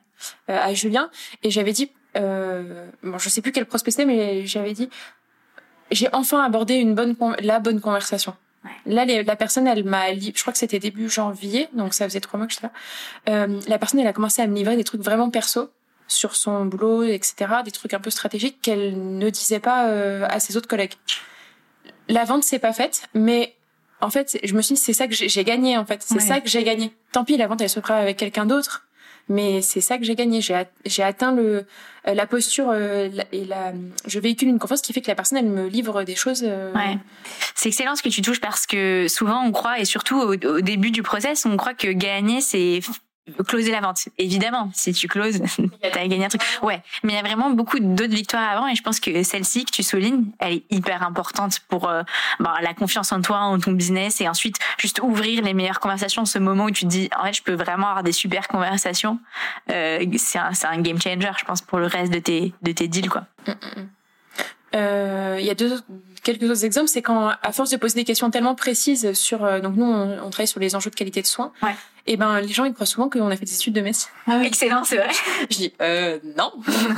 Euh, 0.49 0.59
à 0.59 0.73
Julien 0.73 1.11
et 1.43 1.51
j'avais 1.51 1.73
dit 1.73 1.91
euh, 2.17 2.89
bon 3.03 3.19
je 3.19 3.29
sais 3.29 3.43
plus 3.43 3.51
quel 3.51 3.67
prospect 3.67 3.91
c'était 3.91 4.05
mais 4.05 4.47
j'avais 4.47 4.73
dit 4.73 4.89
j'ai 5.91 6.09
enfin 6.13 6.45
abordé 6.45 6.75
une 6.75 6.95
bonne 6.95 7.17
la 7.41 7.61
bonne 7.61 7.81
conversation. 7.81 8.35
Là, 8.85 9.05
la 9.05 9.37
personne, 9.37 9.67
elle 9.67 9.85
m'a, 9.85 10.13
je 10.15 10.41
crois 10.41 10.53
que 10.53 10.59
c'était 10.59 10.79
début 10.79 11.09
janvier, 11.09 11.69
donc 11.73 11.95
ça 11.95 12.05
faisait 12.05 12.21
trois 12.21 12.39
mois 12.39 12.47
que 12.47 12.55
je 12.55 12.61
là. 12.63 12.73
Euh, 13.29 13.61
la 13.69 13.79
personne, 13.79 14.01
elle 14.01 14.07
a 14.07 14.13
commencé 14.13 14.43
à 14.43 14.47
me 14.47 14.55
livrer 14.55 14.77
des 14.77 14.85
trucs 14.85 15.03
vraiment 15.03 15.31
perso 15.31 15.71
sur 16.09 16.37
son 16.37 16.65
boulot, 16.67 17.03
etc., 17.05 17.47
des 17.65 17.71
trucs 17.71 17.95
un 17.95 18.01
peu 18.01 18.11
stratégiques 18.11 18.61
qu'elle 18.63 19.19
ne 19.19 19.31
disait 19.31 19.61
pas 19.61 19.89
euh, 19.89 20.27
à 20.29 20.41
ses 20.41 20.57
autres 20.57 20.69
collègues. 20.69 20.95
La 22.09 22.25
vente, 22.25 22.45
c'est 22.45 22.59
pas 22.59 22.73
faite, 22.73 23.09
mais 23.15 23.55
en 24.01 24.11
fait, 24.11 24.39
je 24.43 24.55
me 24.55 24.63
suis 24.63 24.75
dit, 24.75 24.81
c'est 24.81 24.93
ça 24.93 25.09
que 25.09 25.15
j'ai 25.15 25.45
gagné, 25.45 25.77
en 25.77 25.85
fait. 25.85 26.03
C'est 26.03 26.21
ça 26.21 26.41
que 26.41 26.49
j'ai 26.49 26.63
gagné. 26.63 26.93
Tant 27.13 27.25
pis, 27.25 27.37
la 27.37 27.47
vente, 27.47 27.61
elle 27.61 27.71
se 27.71 27.81
fera 27.81 27.97
avec 27.97 28.17
quelqu'un 28.17 28.47
d'autre 28.47 28.86
mais 29.29 29.63
c'est 29.63 29.81
ça 29.81 29.99
que 29.99 30.05
j'ai 30.05 30.15
gagné. 30.15 30.41
J'ai 30.41 31.03
atteint 31.03 31.33
le 31.33 31.67
euh, 32.07 32.15
la 32.15 32.27
posture 32.27 32.71
euh, 32.71 33.09
et 33.33 33.45
la 33.45 33.73
je 34.07 34.21
véhicule 34.21 34.49
une 34.49 34.59
confiance 34.59 34.81
qui 34.81 34.93
fait 34.93 35.01
que 35.01 35.09
la 35.09 35.17
personne 35.17 35.39
elle 35.39 35.47
me 35.47 35.67
livre 35.67 36.05
des 36.05 36.15
choses. 36.15 36.43
Euh, 36.45 36.73
ouais. 36.73 36.99
C'est 37.55 37.69
excellent 37.69 37.97
ce 37.97 38.03
que 38.03 38.09
tu 38.09 38.23
touches 38.23 38.41
parce 38.41 38.67
que 38.67 39.07
souvent 39.09 39.43
on 39.43 39.51
croit 39.51 39.81
et 39.81 39.85
surtout 39.85 40.17
au, 40.17 40.35
au 40.35 40.61
début 40.61 40.91
du 40.91 41.03
process 41.03 41.45
on 41.47 41.57
croit 41.57 41.75
que 41.75 41.89
gagner 41.89 42.41
c'est 42.41 42.81
closer 43.47 43.71
la 43.71 43.81
vente. 43.81 44.09
Évidemment, 44.19 44.71
si 44.75 44.93
tu 44.93 45.09
closes, 45.09 45.41
t'as 45.83 46.07
gagné 46.07 46.25
un 46.25 46.29
truc. 46.29 46.43
Ouais, 46.63 46.83
mais 47.03 47.13
il 47.13 47.17
y 47.17 47.19
a 47.19 47.23
vraiment 47.23 47.51
beaucoup 47.51 47.79
d'autres 47.79 48.15
victoires 48.15 48.49
avant 48.51 48.67
et 48.69 48.75
je 48.75 48.83
pense 48.83 49.01
que 49.01 49.23
celle-ci 49.23 49.65
que 49.65 49.71
tu 49.71 49.83
soulignes, 49.83 50.27
elle 50.39 50.55
est 50.55 50.65
hyper 50.71 51.03
importante 51.03 51.61
pour 51.69 51.89
euh, 51.89 52.03
bah, 52.41 52.55
la 52.63 52.75
confiance 52.75 53.13
en 53.13 53.21
toi, 53.21 53.39
en 53.39 53.59
ton 53.59 53.73
business 53.73 54.21
et 54.21 54.29
ensuite 54.29 54.57
juste 54.79 55.01
ouvrir 55.03 55.43
les 55.43 55.55
meilleures 55.55 55.81
conversations. 55.81 56.25
Ce 56.25 56.39
moment 56.39 56.65
où 56.65 56.71
tu 56.71 56.85
te 56.85 56.91
dis, 56.91 57.11
en 57.19 57.25
fait, 57.25 57.33
je 57.33 57.43
peux 57.43 57.55
vraiment 57.55 57.89
avoir 57.89 58.03
des 58.03 58.13
super 58.13 58.49
conversations. 58.49 59.19
Euh, 59.71 60.05
c'est 60.17 60.39
un, 60.39 60.51
un 60.65 60.81
game 60.81 61.01
changer, 61.01 61.31
je 61.39 61.45
pense, 61.45 61.63
pour 61.63 61.79
le 61.79 61.87
reste 61.87 62.13
de 62.13 62.19
tes 62.19 62.55
de 62.63 62.73
tes 62.73 62.89
deals, 62.89 63.11
quoi. 63.11 63.25
Mm, 63.47 63.51
mm, 63.51 63.81
mm. 63.81 63.89
Il 64.77 65.45
y 65.45 65.51
a 65.51 65.55
deux, 65.55 65.81
quelques 66.27 66.43
autres 66.43 66.65
exemples, 66.65 66.89
c'est 66.89 67.03
quand, 67.03 67.31
à 67.41 67.53
force 67.53 67.71
de 67.71 67.77
poser 67.77 67.95
des 67.95 68.05
questions 68.05 68.31
tellement 68.31 68.57
précises 68.57 69.13
sur, 69.13 69.45
euh, 69.45 69.61
donc 69.61 69.77
nous, 69.77 69.85
on, 69.85 70.25
on, 70.25 70.31
travaille 70.31 70.49
sur 70.49 70.59
les 70.59 70.75
enjeux 70.75 70.91
de 70.91 70.97
qualité 70.97 71.23
de 71.23 71.27
soins. 71.27 71.53
Ouais. 71.63 71.75
Et 72.09 72.17
ben, 72.17 72.41
les 72.41 72.53
gens, 72.53 72.65
ils 72.65 72.75
croient 72.75 72.87
souvent 72.87 73.09
qu'on 73.09 73.29
a 73.31 73.37
fait 73.37 73.45
des 73.45 73.55
études 73.55 73.75
de 73.75 73.81
médecine. 73.81 74.11
Ah 74.27 74.39
oui. 74.41 74.47
Excellent, 74.47 74.83
c'est 74.83 74.97
vrai. 74.97 75.11
Je 75.51 75.57
dis, 75.57 75.73
euh, 75.81 76.19
non. 76.37 76.53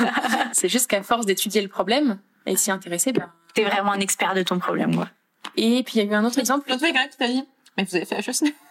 c'est 0.52 0.68
juste 0.68 0.88
qu'à 0.88 1.02
force 1.02 1.26
d'étudier 1.26 1.61
le 1.61 1.68
problème 1.68 2.18
et 2.47 2.56
s'y 2.56 2.70
intéresser, 2.70 3.12
ben. 3.12 3.30
T'es 3.54 3.64
vraiment 3.64 3.92
un 3.92 4.00
expert 4.00 4.35
de 4.35 4.42
ton 4.42 4.58
problème, 4.58 4.97
quoi. 4.97 5.08
Et 5.56 5.82
puis, 5.82 5.99
il 5.99 6.04
y 6.04 6.08
a 6.08 6.11
eu 6.11 6.14
un 6.14 6.25
autre 6.25 6.38
exemple. 6.38 6.68
L'autre 6.68 6.82
quelqu'un 6.82 7.08
qui 7.08 7.16
t'a 7.16 7.28
dit, 7.28 7.44
mais 7.76 7.85
vous 7.85 7.97
avez 7.97 8.04
fait 8.04 8.16
HEC. 8.16 8.54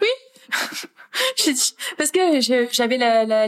Oui. 0.00 0.08
J'ai 1.36 1.52
dit, 1.54 1.74
parce 1.96 2.10
que 2.10 2.40
j'avais 2.40 2.98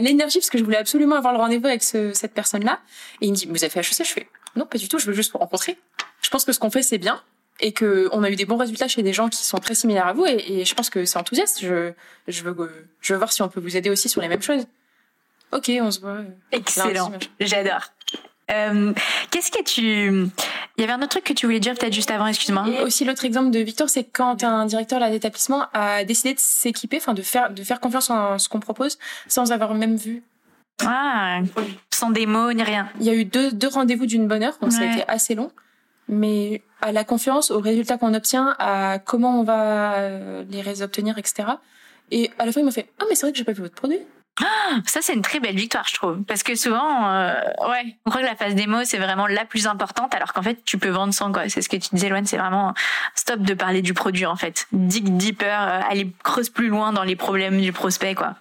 l'énergie, 0.01 0.17
la, 0.17 0.41
parce 0.41 0.49
que 0.49 0.57
je 0.57 0.63
voulais 0.63 0.77
absolument 0.77 1.15
avoir 1.15 1.33
le 1.33 1.39
rendez-vous 1.39 1.67
avec 1.67 1.83
ce, 1.83 2.11
cette 2.13 2.33
personne-là. 2.33 2.79
Et 3.21 3.27
il 3.27 3.31
me 3.31 3.35
dit, 3.35 3.45
vous 3.45 3.63
avez 3.63 3.69
fait 3.69 3.81
HEC? 3.81 4.05
Je 4.05 4.13
fais, 4.13 4.27
non, 4.55 4.65
pas 4.65 4.77
du 4.77 4.87
tout, 4.87 4.99
je 4.99 5.05
veux 5.05 5.13
juste 5.13 5.31
vous 5.31 5.39
rencontrer. 5.39 5.77
Je 6.21 6.29
pense 6.29 6.45
que 6.45 6.51
ce 6.51 6.59
qu'on 6.59 6.71
fait, 6.71 6.83
c'est 6.83 6.97
bien 6.97 7.21
et 7.61 7.71
que 7.73 8.09
on 8.13 8.23
a 8.23 8.29
eu 8.29 8.35
des 8.35 8.45
bons 8.45 8.57
résultats 8.57 8.87
chez 8.87 9.03
des 9.03 9.13
gens 9.13 9.29
qui 9.29 9.43
sont 9.45 9.57
très 9.57 9.75
similaires 9.75 10.07
à 10.07 10.13
vous 10.13 10.25
et, 10.25 10.63
je 10.65 10.75
pense 10.75 10.89
que 10.89 11.05
c'est 11.05 11.17
enthousiaste. 11.17 11.59
Je, 11.61 11.91
je 12.27 12.43
veux, 12.43 12.55
je 13.01 13.13
veux 13.13 13.17
voir 13.17 13.31
si 13.31 13.41
on 13.41 13.49
peut 13.49 13.59
vous 13.59 13.75
aider 13.75 13.89
aussi 13.89 14.09
sur 14.09 14.21
les 14.21 14.27
mêmes 14.27 14.41
choses. 14.41 14.65
Ok, 15.51 15.71
on 15.81 15.91
se 15.91 15.99
voit. 15.99 16.19
Excellent. 16.51 17.11
J'adore. 17.39 17.91
Euh, 18.51 18.93
Qu'est-ce 19.29 19.51
que 19.51 19.63
tu... 19.63 20.29
Il 20.77 20.81
y 20.81 20.83
avait 20.83 20.93
un 20.93 20.99
autre 20.99 21.09
truc 21.09 21.23
que 21.23 21.33
tu 21.33 21.45
voulais 21.45 21.59
dire 21.59 21.75
peut-être 21.75 21.93
juste 21.93 22.09
avant, 22.09 22.27
excuse-moi. 22.27 22.65
Et 22.67 22.83
aussi 22.83 23.05
l'autre 23.05 23.25
exemple 23.25 23.51
de 23.51 23.59
Victor, 23.59 23.89
c'est 23.89 24.05
quand 24.05 24.43
un 24.43 24.65
directeur 24.65 25.07
d'établissement 25.09 25.67
a 25.73 26.03
décidé 26.03 26.33
de 26.33 26.39
s'équiper, 26.39 26.97
enfin 26.97 27.13
de 27.13 27.21
faire 27.21 27.51
de 27.51 27.63
faire 27.63 27.79
confiance 27.79 28.09
en 28.09 28.39
ce 28.39 28.49
qu'on 28.49 28.59
propose, 28.59 28.97
sans 29.27 29.51
avoir 29.51 29.73
même 29.75 29.97
vu 29.97 30.23
ah, 30.85 31.39
sans 31.91 32.11
démo 32.11 32.53
ni 32.53 32.63
rien. 32.63 32.89
Il 32.99 33.05
y 33.05 33.09
a 33.09 33.13
eu 33.13 33.25
deux, 33.25 33.51
deux 33.51 33.67
rendez-vous 33.67 34.05
d'une 34.05 34.27
bonne 34.27 34.43
heure, 34.43 34.57
donc 34.61 34.71
ça 34.71 34.81
a 34.81 34.85
été 34.85 35.03
assez 35.07 35.35
long. 35.35 35.51
mais 36.07 36.61
à 36.81 36.91
la 36.91 37.03
confiance, 37.03 37.51
aux 37.51 37.59
résultats 37.59 37.97
qu'on 37.97 38.13
obtient, 38.13 38.55
à 38.57 38.99
comment 38.99 39.39
on 39.39 39.43
va 39.43 39.95
euh, 39.95 40.43
les 40.49 40.81
obtenir, 40.81 41.17
etc. 41.17 41.49
Et 42.11 42.31
à 42.39 42.45
la 42.45 42.51
fin, 42.51 42.61
il 42.61 42.65
m'a 42.65 42.71
fait 42.71 42.89
Ah, 42.99 43.05
mais 43.09 43.15
c'est 43.15 43.25
vrai 43.25 43.31
que 43.31 43.37
j'ai 43.37 43.43
pas 43.43 43.51
vu 43.51 43.61
votre 43.61 43.75
produit. 43.75 43.99
Ah, 44.41 44.77
ça, 44.85 45.01
c'est 45.01 45.13
une 45.13 45.21
très 45.21 45.39
belle 45.39 45.55
victoire, 45.55 45.85
je 45.87 45.95
trouve. 45.95 46.23
Parce 46.23 46.43
que 46.43 46.55
souvent, 46.55 47.09
euh, 47.09 47.33
ouais, 47.69 47.97
on 48.05 48.09
croit 48.09 48.21
que 48.21 48.27
la 48.27 48.35
phase 48.35 48.55
démo, 48.55 48.85
c'est 48.85 48.97
vraiment 48.97 49.27
la 49.27 49.43
plus 49.43 49.67
importante, 49.67 50.15
alors 50.15 50.31
qu'en 50.31 50.41
fait, 50.41 50.63
tu 50.63 50.77
peux 50.77 50.89
vendre 50.89 51.13
sans, 51.13 51.31
quoi. 51.31 51.49
C'est 51.49 51.61
ce 51.61 51.67
que 51.67 51.75
tu 51.75 51.89
disais, 51.91 52.07
Loane, 52.07 52.25
c'est 52.25 52.37
vraiment 52.37 52.73
stop 53.15 53.41
de 53.41 53.53
parler 53.53 53.81
du 53.81 53.93
produit, 53.93 54.25
en 54.25 54.37
fait. 54.37 54.67
Dig 54.71 55.17
deeper, 55.17 55.61
euh, 55.61 55.81
aller 55.89 56.13
creuse 56.23 56.49
plus 56.49 56.69
loin 56.69 56.93
dans 56.93 57.03
les 57.03 57.17
problèmes 57.17 57.59
du 57.59 57.73
prospect, 57.73 58.15
quoi. 58.15 58.35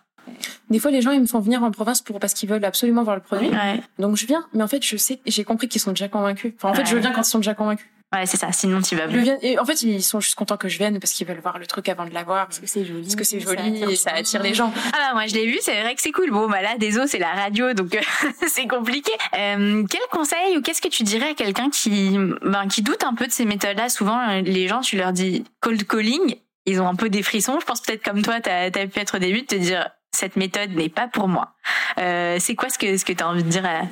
Des 0.71 0.79
fois, 0.79 0.91
les 0.91 1.01
gens, 1.01 1.13
ils 1.13 1.21
me 1.21 1.27
font 1.27 1.41
venir 1.41 1.63
en 1.63 1.71
province 1.71 2.03
pour 2.03 2.21
parce 2.21 2.35
qu'ils 2.35 2.49
veulent 2.49 2.65
absolument 2.65 3.03
voir 3.03 3.17
le 3.17 3.23
produit. 3.23 3.51
Donc, 3.99 4.17
je 4.17 4.27
viens. 4.27 4.45
Mais 4.53 4.63
en 4.63 4.69
fait, 4.69 4.85
je 4.85 4.97
sais, 4.97 5.21
j'ai 5.27 5.45
compris 5.45 5.69
qu'ils 5.69 5.81
sont 5.81 5.91
déjà 5.91 6.09
convaincus. 6.09 6.53
Enfin, 6.57 6.71
en 6.71 6.75
fait, 6.75 6.87
je 6.87 6.97
viens 6.97 7.13
quand 7.13 7.23
ils 7.23 7.31
sont 7.31 7.39
déjà 7.39 7.55
convaincus. 7.55 7.87
Ouais, 8.11 8.25
c'est 8.25 8.39
ça. 8.39 8.51
Sinon, 8.53 8.81
tu 8.81 8.97
vas. 8.97 9.05
Et 9.43 9.59
en 9.59 9.67
fait, 9.67 9.83
ils 9.83 10.03
sont 10.03 10.21
juste 10.21 10.35
contents 10.35 10.57
que 10.57 10.69
je 10.69 10.79
vienne 10.79 10.99
parce 10.99 11.13
qu'ils 11.13 11.27
veulent 11.27 11.41
voir 11.41 11.59
le 11.59 11.67
truc 11.67 11.91
avant 11.91 12.07
de 12.07 12.15
l'avoir. 12.15 12.47
Parce 12.47 12.59
que 12.59 12.67
c'est 12.67 12.85
joli. 12.85 13.03
Parce 13.03 13.17
que 13.17 13.25
c'est 13.25 13.39
joli 13.39 13.83
et 13.83 13.97
ça 13.97 14.13
attire 14.15 14.43
les 14.43 14.55
gens. 14.55 14.73
Ah 14.75 14.91
bah, 14.93 15.13
moi, 15.13 15.27
je 15.27 15.35
l'ai 15.35 15.47
vu. 15.47 15.59
C'est 15.61 15.79
vrai 15.83 15.95
que 15.95 16.01
c'est 16.01 16.13
cool. 16.13 16.31
Bon, 16.31 16.49
bah 16.49 16.63
là, 16.63 16.79
désolé, 16.79 17.07
c'est 17.07 17.19
la 17.19 17.33
radio, 17.33 17.75
donc 17.75 17.99
c'est 18.47 18.67
compliqué. 18.67 19.13
Euh, 19.39 19.85
quel 19.91 20.01
conseil 20.11 20.57
ou 20.57 20.63
qu'est-ce 20.63 20.81
que 20.81 20.89
tu 20.89 21.03
dirais 21.03 21.31
à 21.31 21.35
quelqu'un 21.35 21.69
qui, 21.69 22.17
ben, 22.43 22.67
qui 22.67 22.81
doute 22.81 23.05
un 23.05 23.15
peu 23.15 23.27
de 23.27 23.33
ces 23.33 23.45
méthodes-là? 23.45 23.91
Souvent, 23.91 24.41
les 24.41 24.69
gens, 24.69 24.81
tu 24.81 24.97
leur 24.97 25.13
dis 25.13 25.45
cold 25.61 25.87
calling, 25.87 26.37
ils 26.65 26.81
ont 26.81 26.89
un 26.89 26.95
peu 26.95 27.11
des 27.11 27.23
frissons. 27.23 27.61
Je 27.61 27.67
pense 27.67 27.83
peut-être 27.83 28.03
comme 28.03 28.23
toi, 28.23 28.41
t'as 28.41 28.67
as 28.67 28.87
pu 28.87 29.01
être 29.01 29.17
au 29.17 29.21
début 29.21 29.43
de 29.43 29.47
te 29.47 29.55
dire 29.55 29.91
cette 30.13 30.37
méthode 30.37 30.71
n'est 30.71 30.89
pas 30.89 31.09
pour 31.09 31.29
moi. 31.29 31.55
Euh, 31.99 32.37
c'est 32.41 32.55
quoi 32.55 32.69
ce 32.69 32.79
que 32.79 32.97
ce 32.97 33.05
que 33.05 33.13
tu 33.13 33.23
as 33.23 33.29
envie 33.29 33.43
de 33.43 33.49
dire 33.49 33.65
à... 33.65 33.83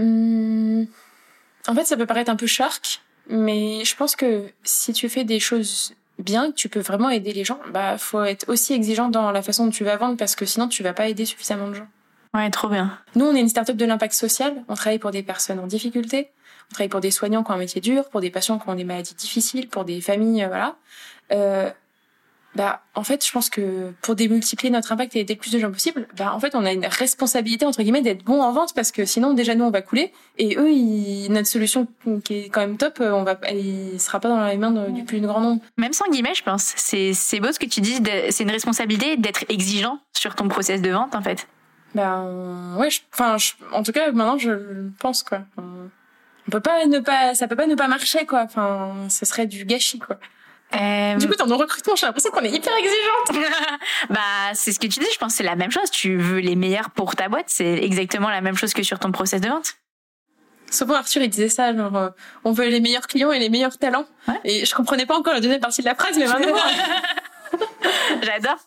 Hmm. 0.00 0.84
En 1.66 1.74
fait, 1.74 1.84
ça 1.84 1.96
peut 1.96 2.06
paraître 2.06 2.30
un 2.30 2.36
peu 2.36 2.46
shark, 2.46 3.02
mais 3.28 3.84
je 3.84 3.96
pense 3.96 4.16
que 4.16 4.50
si 4.64 4.92
tu 4.92 5.08
fais 5.08 5.24
des 5.24 5.40
choses 5.40 5.94
bien, 6.18 6.50
que 6.50 6.56
tu 6.56 6.68
peux 6.68 6.80
vraiment 6.80 7.10
aider 7.10 7.32
les 7.32 7.44
gens, 7.44 7.60
bah 7.72 7.98
faut 7.98 8.24
être 8.24 8.48
aussi 8.48 8.72
exigeant 8.72 9.08
dans 9.08 9.30
la 9.30 9.42
façon 9.42 9.66
dont 9.66 9.70
tu 9.70 9.84
vas 9.84 9.96
vendre 9.96 10.16
parce 10.16 10.34
que 10.34 10.46
sinon 10.46 10.68
tu 10.68 10.82
vas 10.82 10.92
pas 10.92 11.08
aider 11.08 11.24
suffisamment 11.24 11.68
de 11.68 11.74
gens. 11.74 11.88
Ouais, 12.34 12.50
trop 12.50 12.68
bien. 12.68 12.98
Nous, 13.14 13.24
on 13.24 13.34
est 13.34 13.40
une 13.40 13.48
start-up 13.48 13.76
de 13.76 13.84
l'impact 13.84 14.12
social. 14.12 14.62
On 14.68 14.74
travaille 14.74 14.98
pour 14.98 15.10
des 15.10 15.22
personnes 15.22 15.58
en 15.58 15.66
difficulté. 15.66 16.30
On 16.70 16.74
travaille 16.74 16.88
pour 16.88 17.00
des 17.00 17.10
soignants 17.10 17.42
qui 17.42 17.50
ont 17.50 17.54
un 17.54 17.58
métier 17.58 17.80
dur, 17.80 18.08
pour 18.10 18.20
des 18.20 18.30
patients 18.30 18.58
qui 18.58 18.68
ont 18.68 18.74
des 18.74 18.84
maladies 18.84 19.14
difficiles, 19.14 19.68
pour 19.68 19.84
des 19.84 20.00
familles, 20.00 20.44
euh, 20.44 20.48
voilà. 20.48 20.76
Euh, 21.32 21.70
bah 22.54 22.82
en 22.94 23.04
fait 23.04 23.24
je 23.24 23.30
pense 23.30 23.50
que 23.50 23.92
pour 24.00 24.14
démultiplier 24.14 24.70
notre 24.70 24.90
impact 24.90 25.14
et 25.14 25.20
aider 25.20 25.34
le 25.34 25.38
plus 25.38 25.52
de 25.52 25.58
gens 25.58 25.70
possible 25.70 26.08
bah 26.16 26.32
en 26.34 26.40
fait 26.40 26.54
on 26.54 26.64
a 26.64 26.72
une 26.72 26.86
responsabilité 26.86 27.66
entre 27.66 27.82
guillemets 27.82 28.00
d'être 28.00 28.24
bon 28.24 28.42
en 28.42 28.52
vente 28.52 28.74
parce 28.74 28.90
que 28.90 29.04
sinon 29.04 29.34
déjà 29.34 29.54
nous 29.54 29.64
on 29.64 29.70
va 29.70 29.82
couler. 29.82 30.12
Et 30.38 30.56
eux 30.56 30.70
ils, 30.70 31.30
notre 31.30 31.46
solution 31.46 31.86
qui 32.24 32.38
est 32.38 32.48
quand 32.48 32.60
même 32.60 32.76
top 32.76 33.00
on 33.00 33.22
va 33.22 33.38
elle 33.42 34.00
sera 34.00 34.18
pas 34.18 34.28
dans 34.28 34.46
les 34.46 34.56
mains 34.56 34.72
du 34.90 35.04
plus 35.04 35.20
grand 35.20 35.40
nombre. 35.40 35.62
Même 35.76 35.92
sans 35.92 36.08
guillemets 36.08 36.34
je 36.34 36.42
pense. 36.42 36.72
C'est 36.76 37.12
c'est 37.12 37.38
beau 37.38 37.52
ce 37.52 37.58
que 37.58 37.66
tu 37.66 37.80
dis 37.80 38.00
c'est 38.30 38.44
une 38.44 38.50
responsabilité 38.50 39.16
d'être 39.16 39.44
exigeant 39.48 40.00
sur 40.16 40.34
ton 40.34 40.48
process 40.48 40.80
de 40.80 40.90
vente 40.90 41.14
en 41.14 41.22
fait. 41.22 41.46
Ben 41.94 42.76
ouais 42.78 42.88
enfin 43.12 43.36
en 43.72 43.82
tout 43.82 43.92
cas 43.92 44.10
maintenant 44.10 44.38
je 44.38 44.88
pense 44.98 45.22
quoi. 45.22 45.42
On 45.58 46.50
peut 46.50 46.60
pas 46.60 46.86
ne 46.86 46.98
pas 46.98 47.34
ça 47.34 47.46
peut 47.46 47.56
pas 47.56 47.66
ne 47.66 47.74
pas 47.74 47.88
marcher 47.88 48.24
quoi. 48.24 48.42
Enfin 48.42 48.94
ce 49.10 49.26
serait 49.26 49.46
du 49.46 49.64
gâchis 49.64 49.98
quoi 49.98 50.18
euh... 50.74 51.16
Du 51.16 51.28
coup, 51.28 51.34
dans 51.34 51.46
nos 51.46 51.56
recrutements, 51.56 51.96
j'ai 51.96 52.06
l'impression 52.06 52.30
qu'on 52.30 52.44
est 52.44 52.50
hyper 52.50 52.72
exigeante. 52.76 53.50
bah, 54.10 54.18
c'est 54.54 54.72
ce 54.72 54.78
que 54.78 54.86
tu 54.86 55.00
dis. 55.00 55.06
Je 55.12 55.18
pense 55.18 55.32
que 55.32 55.38
c'est 55.38 55.44
la 55.44 55.56
même 55.56 55.70
chose. 55.70 55.90
Tu 55.90 56.16
veux 56.16 56.38
les 56.38 56.56
meilleurs 56.56 56.90
pour 56.90 57.16
ta 57.16 57.28
boîte. 57.28 57.46
C'est 57.48 57.82
exactement 57.82 58.28
la 58.28 58.40
même 58.40 58.56
chose 58.56 58.74
que 58.74 58.82
sur 58.82 58.98
ton 58.98 59.10
process 59.12 59.40
de 59.40 59.48
vente. 59.48 59.74
Souvent, 60.70 60.94
Arthur, 60.94 61.22
il 61.22 61.30
disait 61.30 61.48
ça, 61.48 61.74
genre, 61.74 61.96
euh, 61.96 62.10
on 62.44 62.52
veut 62.52 62.68
les 62.68 62.80
meilleurs 62.80 63.06
clients 63.06 63.32
et 63.32 63.38
les 63.38 63.48
meilleurs 63.48 63.78
talents. 63.78 64.04
Ouais. 64.26 64.40
Et 64.44 64.64
je 64.66 64.74
comprenais 64.74 65.06
pas 65.06 65.16
encore 65.16 65.32
la 65.32 65.40
deuxième 65.40 65.60
partie 65.60 65.80
de 65.80 65.86
la 65.86 65.94
phrase, 65.94 66.18
mais 66.18 66.26
maintenant. 66.26 66.54
J'adore. 68.22 68.58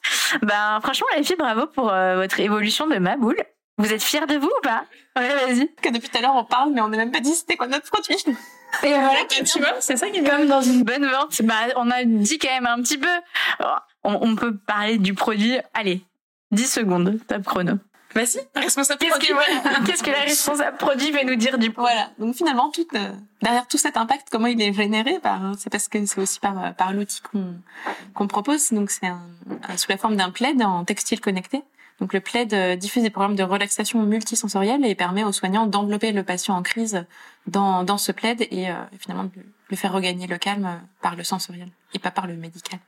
Ben, 0.41 0.79
franchement, 0.81 1.07
les 1.15 1.23
filles, 1.23 1.35
bravo 1.37 1.67
pour 1.67 1.91
euh, 1.91 2.15
votre 2.15 2.39
évolution 2.39 2.87
de 2.87 2.97
ma 2.97 3.17
boule. 3.17 3.37
Vous 3.77 3.93
êtes 3.93 4.03
fiers 4.03 4.25
de 4.25 4.35
vous 4.35 4.47
ou 4.47 4.61
pas? 4.61 4.85
Ouais, 5.15 5.29
vas-y. 5.29 5.73
Que 5.81 5.89
depuis 5.89 6.09
tout 6.09 6.17
à 6.17 6.21
l'heure, 6.21 6.35
on 6.35 6.45
parle, 6.45 6.71
mais 6.73 6.81
on 6.81 6.87
n'a 6.87 6.97
même 6.97 7.11
pas 7.11 7.19
dit 7.19 7.33
c'était 7.33 7.57
quoi 7.57 7.67
notre 7.67 7.89
produit. 7.89 8.17
Et 8.83 8.89
voilà, 8.89 9.25
tu 9.27 9.59
vois, 9.59 9.75
c'est 9.79 9.97
ça 9.97 10.09
qui 10.09 10.19
est 10.19 10.23
Comme 10.23 10.47
dans 10.47 10.61
une 10.61 10.83
bonne 10.83 11.05
vente, 11.05 11.41
bah, 11.43 11.55
on 11.75 11.89
a 11.91 12.03
dit 12.03 12.37
quand 12.37 12.49
même 12.49 12.67
un 12.67 12.81
petit 12.81 12.97
peu. 12.97 13.07
On, 14.03 14.17
on 14.21 14.35
peut 14.35 14.57
parler 14.57 14.97
du 14.97 15.13
produit. 15.13 15.57
Allez, 15.73 16.03
10 16.51 16.71
secondes, 16.71 17.19
top 17.27 17.43
chrono. 17.43 17.73
Vas-y, 18.13 18.39
responsable 18.55 18.99
Qu'est-ce 18.99 19.11
produit. 19.11 19.29
Que, 19.29 19.85
Qu'est-ce 19.85 20.03
que 20.03 20.11
la 20.11 20.21
responsable 20.21 20.77
produit 20.77 21.11
va 21.11 21.23
nous 21.23 21.35
dire 21.35 21.57
du 21.57 21.69
Voilà. 21.69 22.09
Donc 22.19 22.35
finalement, 22.35 22.69
tout, 22.69 22.85
euh, 22.93 23.11
derrière 23.41 23.67
tout 23.67 23.77
cet 23.77 23.95
impact, 23.95 24.27
comment 24.29 24.47
il 24.47 24.61
est 24.61 24.73
généré 24.73 25.19
bah, 25.23 25.39
C'est 25.57 25.69
parce 25.69 25.87
que 25.87 26.05
c'est 26.05 26.19
aussi 26.19 26.39
par, 26.39 26.73
par 26.75 26.91
l'outil 26.91 27.21
qu'on 27.21 27.55
qu'on 28.13 28.27
propose. 28.27 28.71
Donc 28.71 28.91
c'est 28.91 29.07
un, 29.07 29.21
un, 29.67 29.77
sous 29.77 29.89
la 29.89 29.97
forme 29.97 30.17
d'un 30.17 30.29
plaid 30.29 30.61
en 30.61 30.83
textile 30.83 31.21
connecté. 31.21 31.63
Donc 32.01 32.13
le 32.13 32.19
plaid 32.19 32.51
euh, 32.53 32.75
diffuse 32.75 33.03
des 33.03 33.11
programmes 33.11 33.35
de 33.35 33.43
relaxation 33.43 34.01
multisensorielle 34.01 34.83
et 34.85 34.95
permet 34.95 35.23
aux 35.23 35.31
soignants 35.31 35.67
d'envelopper 35.67 36.11
le 36.11 36.23
patient 36.23 36.55
en 36.55 36.63
crise 36.63 37.05
dans, 37.45 37.83
dans 37.83 37.99
ce 37.99 38.11
plaid 38.11 38.41
et 38.49 38.69
euh, 38.69 38.73
finalement 38.99 39.25
de 39.25 39.31
le 39.69 39.75
faire 39.77 39.93
regagner 39.93 40.25
le 40.25 40.39
calme 40.39 40.81
par 41.01 41.15
le 41.15 41.23
sensoriel 41.23 41.69
et 41.93 41.99
pas 41.99 42.09
par 42.09 42.25
le 42.25 42.35
médical, 42.35 42.79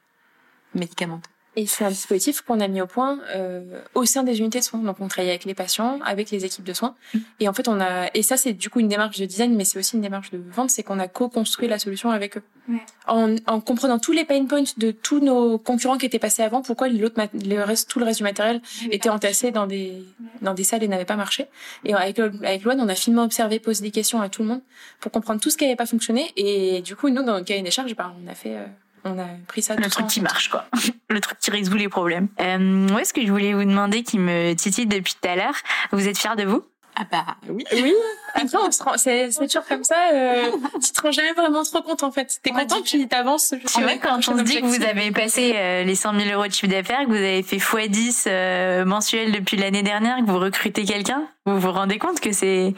médicamenteux. 0.74 1.30
Et 1.56 1.68
c'est 1.68 1.86
un 1.86 1.90
dispositif 1.90 2.42
qu'on 2.42 2.60
a 2.60 2.68
mis 2.68 2.82
au 2.82 2.88
point 2.88 3.20
euh, 3.36 3.82
au 3.94 4.06
sein 4.06 4.24
des 4.24 4.40
unités 4.40 4.60
de 4.60 4.64
soins. 4.64 4.80
Donc 4.80 4.98
on 5.00 5.08
travaille 5.08 5.30
avec 5.30 5.46
les 5.46 5.54
patients, 5.54 6.00
avec 6.04 6.32
les 6.32 6.46
équipes 6.46 6.64
de 6.66 6.74
soins. 6.74 6.96
Et 7.40 7.48
en 7.48 7.54
fait, 7.54 7.68
on 7.68 7.80
a 7.80 8.10
et 8.16 8.24
ça 8.24 8.38
c'est 8.38 8.54
du 8.54 8.70
coup 8.70 8.80
une 8.80 8.88
démarche 8.88 9.20
de 9.20 9.26
design, 9.26 9.56
mais 9.56 9.64
c'est 9.64 9.78
aussi 9.78 9.96
une 9.96 10.02
démarche 10.02 10.32
de 10.32 10.42
vente, 10.52 10.72
c'est 10.72 10.82
qu'on 10.82 11.00
a 11.00 11.08
co-construit 11.08 11.68
la 11.68 11.78
solution 11.78 12.10
avec 12.10 12.38
eux, 12.38 12.44
ouais. 12.70 12.80
en, 13.08 13.36
en, 13.46 13.60
comprenant 13.62 14.00
tous 14.00 14.14
les 14.14 14.26
pain 14.26 14.44
points 14.46 14.64
de 14.78 14.92
tous 14.92 15.20
nos 15.20 15.60
concurrents 15.60 15.98
qui 15.98 16.08
étaient 16.08 16.20
passés 16.20 16.42
avant. 16.42 16.64
Pourquoi 16.64 16.88
l'autre, 16.88 17.22
le 17.34 17.62
reste, 17.62 17.88
tout 17.90 18.00
le 18.00 18.06
reste 18.06 18.18
du 18.18 18.24
matériel 18.24 18.62
était 18.90 19.10
entassé 19.10 19.52
dans 19.52 19.68
des 19.68 20.04
dans 20.42 20.56
des 20.56 20.64
salles 20.64 20.84
et 20.84 20.88
n'avait 20.88 21.06
pas 21.06 21.16
marché. 21.16 21.46
Et 21.86 21.94
avec 21.94 22.18
avec 22.18 22.64
Loan, 22.64 22.80
on 22.80 22.90
a 22.90 22.96
finement 22.96 23.24
observé, 23.24 23.60
posé 23.60 23.84
des 23.84 23.92
questions 23.92 24.22
à 24.22 24.30
tout 24.30 24.42
le 24.42 24.48
monde 24.48 24.62
pour 25.00 25.12
comprendre 25.12 25.40
tout 25.40 25.52
ce 25.52 25.58
qui 25.58 25.66
n'avait 25.66 25.76
pas 25.76 25.86
fonctionné. 25.86 26.32
Et 26.36 26.82
du 26.82 26.96
coup, 26.96 27.10
nous 27.10 27.22
dans 27.24 27.34
notre 27.34 27.46
cahier 27.46 27.62
des 27.62 27.72
charges, 27.72 27.96
ben, 27.96 28.12
on 28.24 28.28
a 28.32 28.34
fait 28.34 28.56
euh, 28.56 28.66
on 29.06 29.20
a 29.20 29.26
pris 29.48 29.62
ça. 29.62 29.76
Le 29.76 29.90
truc 29.90 30.08
qui 30.08 30.22
marche, 30.22 30.50
quoi. 30.50 30.66
le 31.10 31.20
truc 31.20 31.40
qui 31.40 31.52
résout 31.52 31.76
les 31.76 31.90
problèmes. 31.90 32.28
Euh, 32.40 32.88
où 32.90 33.00
est-ce 33.00 33.14
que 33.14 33.26
je 33.26 33.32
voulais 33.32 33.54
vous 33.54 33.66
demander, 33.66 34.04
qui 34.04 34.20
me 34.20 34.54
titille 34.54 34.88
depuis 34.88 35.14
tout 35.20 35.28
à 35.28 35.36
l'heure? 35.36 35.56
Vous 35.92 36.08
êtes 36.08 36.18
fiers 36.18 36.36
de 36.38 36.44
vous? 36.44 36.64
Ah 36.96 37.04
bah 37.12 37.26
oui. 37.50 37.66
Oui. 37.72 37.94
Après, 38.36 38.58
on 38.58 38.72
se 38.72 38.84
rend, 38.84 38.98
c'est, 38.98 39.32
c'est 39.32 39.48
toujours 39.48 39.66
comme 39.68 39.84
ça. 39.84 39.96
Euh, 40.14 40.52
tu 40.84 40.92
te 40.92 41.02
rends 41.02 41.12
jamais 41.12 41.34
vraiment 41.34 41.64
trop 41.64 41.82
compte 41.82 42.04
en 42.04 42.12
fait. 42.12 42.40
T'es 42.42 42.52
content 42.52 42.82
puis 42.84 43.08
t'avances. 43.08 43.54
Tu 43.68 43.82
vois 43.82 43.98
quand 43.98 44.18
on 44.18 44.38
se 44.38 44.44
dit 44.44 44.62
que 44.62 44.66
vous 44.66 44.84
avez 44.84 45.12
passé 45.12 45.54
euh, 45.56 45.84
les 45.84 45.96
100 45.96 46.20
000 46.20 46.32
euros 46.34 46.48
de 46.48 46.52
chiffre 46.52 46.72
d'affaires, 46.72 47.02
que 47.06 47.10
vous 47.10 47.16
avez 47.16 47.44
fait 47.44 47.58
x10 47.58 48.26
euh, 48.28 48.86
mensuel 48.86 49.32
depuis 49.32 49.58
l'année 49.58 49.84
dernière, 49.84 50.18
que 50.18 50.30
vous 50.30 50.40
recrutez 50.40 50.84
quelqu'un, 50.84 51.24
vous 51.46 51.60
vous 51.60 51.72
rendez 51.72 51.98
compte 51.98 52.20
que 52.20 52.32
c'est 52.32 52.74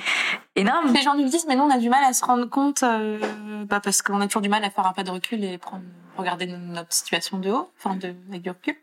énorme? 0.55 0.93
Les 0.93 1.01
gens 1.01 1.15
nous 1.15 1.27
disent, 1.27 1.45
mais 1.47 1.55
nous 1.55 1.63
on 1.63 1.71
a 1.71 1.77
du 1.77 1.89
mal 1.89 2.03
à 2.03 2.13
se 2.13 2.23
rendre 2.23 2.49
compte, 2.49 2.83
euh, 2.83 3.17
bah 3.65 3.81
parce 3.83 4.01
qu'on 4.01 4.21
a 4.21 4.27
toujours 4.27 4.41
du 4.41 4.49
mal 4.49 4.63
à 4.63 4.69
faire 4.69 4.85
un 4.87 4.93
pas 4.93 5.03
de 5.03 5.11
recul 5.11 5.43
et 5.43 5.57
prendre, 5.57 5.83
regarder 6.17 6.47
notre 6.47 6.93
situation 6.93 7.39
de 7.39 7.49
haut, 7.49 7.71
enfin 7.77 7.95
de 7.95 8.13
avec 8.29 8.41
du 8.41 8.49
recul. 8.49 8.75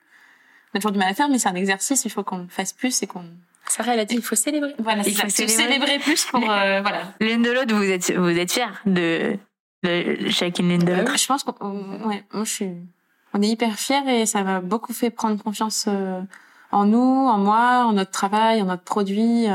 On 0.72 0.78
a 0.78 0.80
toujours 0.80 0.92
du 0.92 0.98
mal 0.98 1.08
à 1.08 1.14
faire, 1.14 1.28
mais 1.28 1.38
c'est 1.38 1.48
un 1.48 1.54
exercice. 1.54 2.04
Il 2.04 2.10
faut 2.10 2.22
qu'on 2.22 2.48
fasse 2.48 2.72
plus 2.72 3.02
et 3.02 3.06
qu'on 3.06 3.24
Sarah, 3.68 3.94
elle 3.94 4.00
a 4.00 4.04
dit 4.04 4.16
il 4.16 4.22
faut 4.22 4.34
célébrer. 4.34 4.74
Voilà, 4.78 5.02
il 5.06 5.14
faut 5.14 5.28
célébrer. 5.28 5.54
célébrer. 5.54 5.98
plus 5.98 6.24
pour 6.26 6.40
euh, 6.40 6.80
voilà. 6.82 7.14
L'une 7.20 7.42
de 7.42 7.50
l'autre, 7.50 7.74
vous 7.74 7.82
êtes 7.82 8.10
vous 8.12 8.38
êtes 8.38 8.52
fiers 8.52 8.66
de, 8.86 9.36
de 9.82 10.28
chacune 10.30 10.68
l'une 10.68 10.84
de 10.84 10.92
l'autre. 10.92 11.16
Je 11.16 11.26
pense 11.26 11.44
qu'on 11.44 12.06
ouais, 12.06 12.24
moi 12.32 12.44
je 12.44 12.50
suis 12.50 12.70
on 13.34 13.42
est 13.42 13.48
hyper 13.48 13.78
fiers 13.78 14.02
et 14.08 14.26
ça 14.26 14.42
m'a 14.42 14.60
beaucoup 14.60 14.92
fait 14.92 15.10
prendre 15.10 15.42
confiance 15.42 15.86
euh, 15.88 16.20
en 16.70 16.84
nous, 16.84 17.00
en 17.00 17.38
moi, 17.38 17.84
en 17.86 17.92
notre 17.92 18.10
travail, 18.10 18.60
en 18.62 18.66
notre 18.66 18.82
produit. 18.82 19.46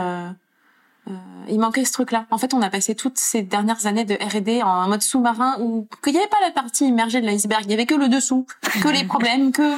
Euh, 1.07 1.11
il 1.49 1.59
manquait 1.59 1.85
ce 1.85 1.93
truc-là. 1.93 2.25
En 2.31 2.37
fait, 2.37 2.53
on 2.53 2.61
a 2.61 2.69
passé 2.69 2.95
toutes 2.95 3.17
ces 3.17 3.41
dernières 3.41 3.85
années 3.85 4.05
de 4.05 4.15
R&D 4.15 4.61
en 4.63 4.87
mode 4.87 5.01
sous-marin 5.01 5.55
où 5.59 5.87
qu'il 6.03 6.13
n'y 6.13 6.19
avait 6.19 6.27
pas 6.27 6.37
la 6.45 6.51
partie 6.51 6.87
immergée 6.87 7.21
de 7.21 7.25
l'iceberg, 7.25 7.63
il 7.65 7.71
y 7.71 7.73
avait 7.73 7.85
que 7.85 7.95
le 7.95 8.09
dessous, 8.09 8.45
que 8.81 8.89
les 8.89 9.03
problèmes, 9.05 9.51
que 9.51 9.75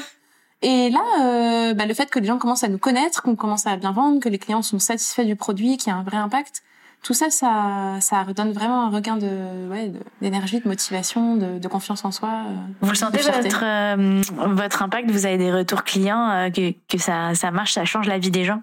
et 0.62 0.89
là, 0.89 1.00
euh, 1.22 1.74
bah, 1.74 1.86
le 1.86 1.94
fait 1.94 2.10
que 2.10 2.20
les 2.20 2.28
gens 2.28 2.38
commencent 2.38 2.65
à 2.65 2.68
nous 2.68 2.78
connaître, 2.78 3.22
qu'on 3.22 3.38
commence 3.38 3.65
à 3.65 3.78
bien 3.78 3.94
vendre, 3.94 4.20
que 4.20 4.28
les 4.28 4.39
clients 4.39 4.62
sont 4.62 4.80
satisfaits 4.80 5.24
du 5.24 5.38
produit, 5.38 5.78
qu'il 5.78 5.88
y 5.88 5.96
a 5.96 5.98
un 5.98 6.04
vrai 6.04 6.18
impact, 6.18 6.63
tout 7.02 7.13
ça, 7.13 7.30
ça, 7.30 7.98
ça 8.02 8.24
redonne 8.24 8.52
vraiment 8.52 8.86
un 8.86 8.89
regain 8.89 9.15
de, 9.15 9.70
ouais, 9.70 9.92
d'énergie, 10.22 10.60
de 10.60 10.68
motivation, 10.68 11.38
de, 11.38 11.58
de, 11.58 11.68
confiance 11.68 12.04
en 12.04 12.12
soi. 12.12 12.30
Euh, 12.30 12.56
vous 12.82 12.89
le 12.89 12.96
sentez 12.96 13.20
votre 13.20 13.63
euh, 13.63 14.22
votre 14.36 14.84
impact 14.84 15.10
Vous 15.10 15.26
avez 15.26 15.38
des 15.38 15.52
retours 15.52 15.84
clients 15.84 16.30
euh, 16.30 16.50
que 16.50 16.74
que 16.89 16.98
ça 16.98 17.36
ça 17.36 17.52
marche, 17.52 17.74
ça 17.74 17.86
change 17.86 18.08
la 18.08 18.20
vie 18.20 18.32
des 18.32 18.44
gens? 18.44 18.62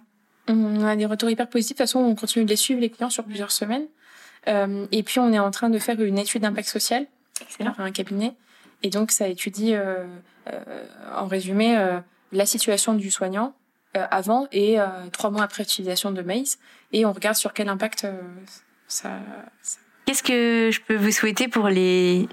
On 0.49 0.85
a 0.85 0.97
des 0.97 1.07
retours 1.07 1.31
hyper 1.31 1.49
positifs. 1.49 1.77
De 1.77 1.83
toute 1.83 1.89
façon, 1.89 2.01
on 2.01 2.15
continue 2.15 2.45
de 2.45 2.51
les 2.51 2.57
suivre 2.57 2.81
les 2.81 2.91
clients 2.91 3.11
sur 3.11 3.25
plusieurs 3.25 3.51
semaines. 3.51 3.87
Euh, 4.49 4.87
et 4.93 5.03
puis, 5.03 5.19
on 5.19 5.33
est 5.33 5.39
en 5.39 5.51
train 5.51 5.71
de 5.71 5.79
faire 5.79 6.01
une 6.01 6.19
étude 6.19 6.43
d'impact 6.43 6.69
social, 6.69 7.07
Excellent. 7.41 7.75
un 7.79 7.91
cabinet. 7.91 8.35
Et 8.83 8.91
donc, 8.91 9.11
ça 9.11 9.27
étudie, 9.29 9.75
euh, 9.75 10.05
euh, 10.53 10.85
en 11.17 11.27
résumé, 11.27 11.77
euh, 11.77 11.99
la 12.33 12.47
situation 12.47 12.95
du 12.95 13.11
soignant 13.11 13.55
euh, 13.97 14.07
avant 14.11 14.47
et 14.53 14.77
trois 15.13 15.31
mois 15.31 15.43
après 15.43 15.63
l'utilisation 15.63 16.11
de 16.13 16.23
Maze. 16.23 16.59
Et 16.93 17.05
on 17.05 17.13
regarde 17.13 17.37
sur 17.37 17.53
quel 17.53 17.69
impact 17.69 18.07
ça, 18.87 19.19
ça, 19.63 19.79
Qu'est-ce 20.05 20.23
que 20.23 20.71
je 20.73 20.81
peux 20.81 20.95
vous 20.95 21.11
souhaiter 21.11 21.49
pour 21.49 21.69
les 21.69 22.29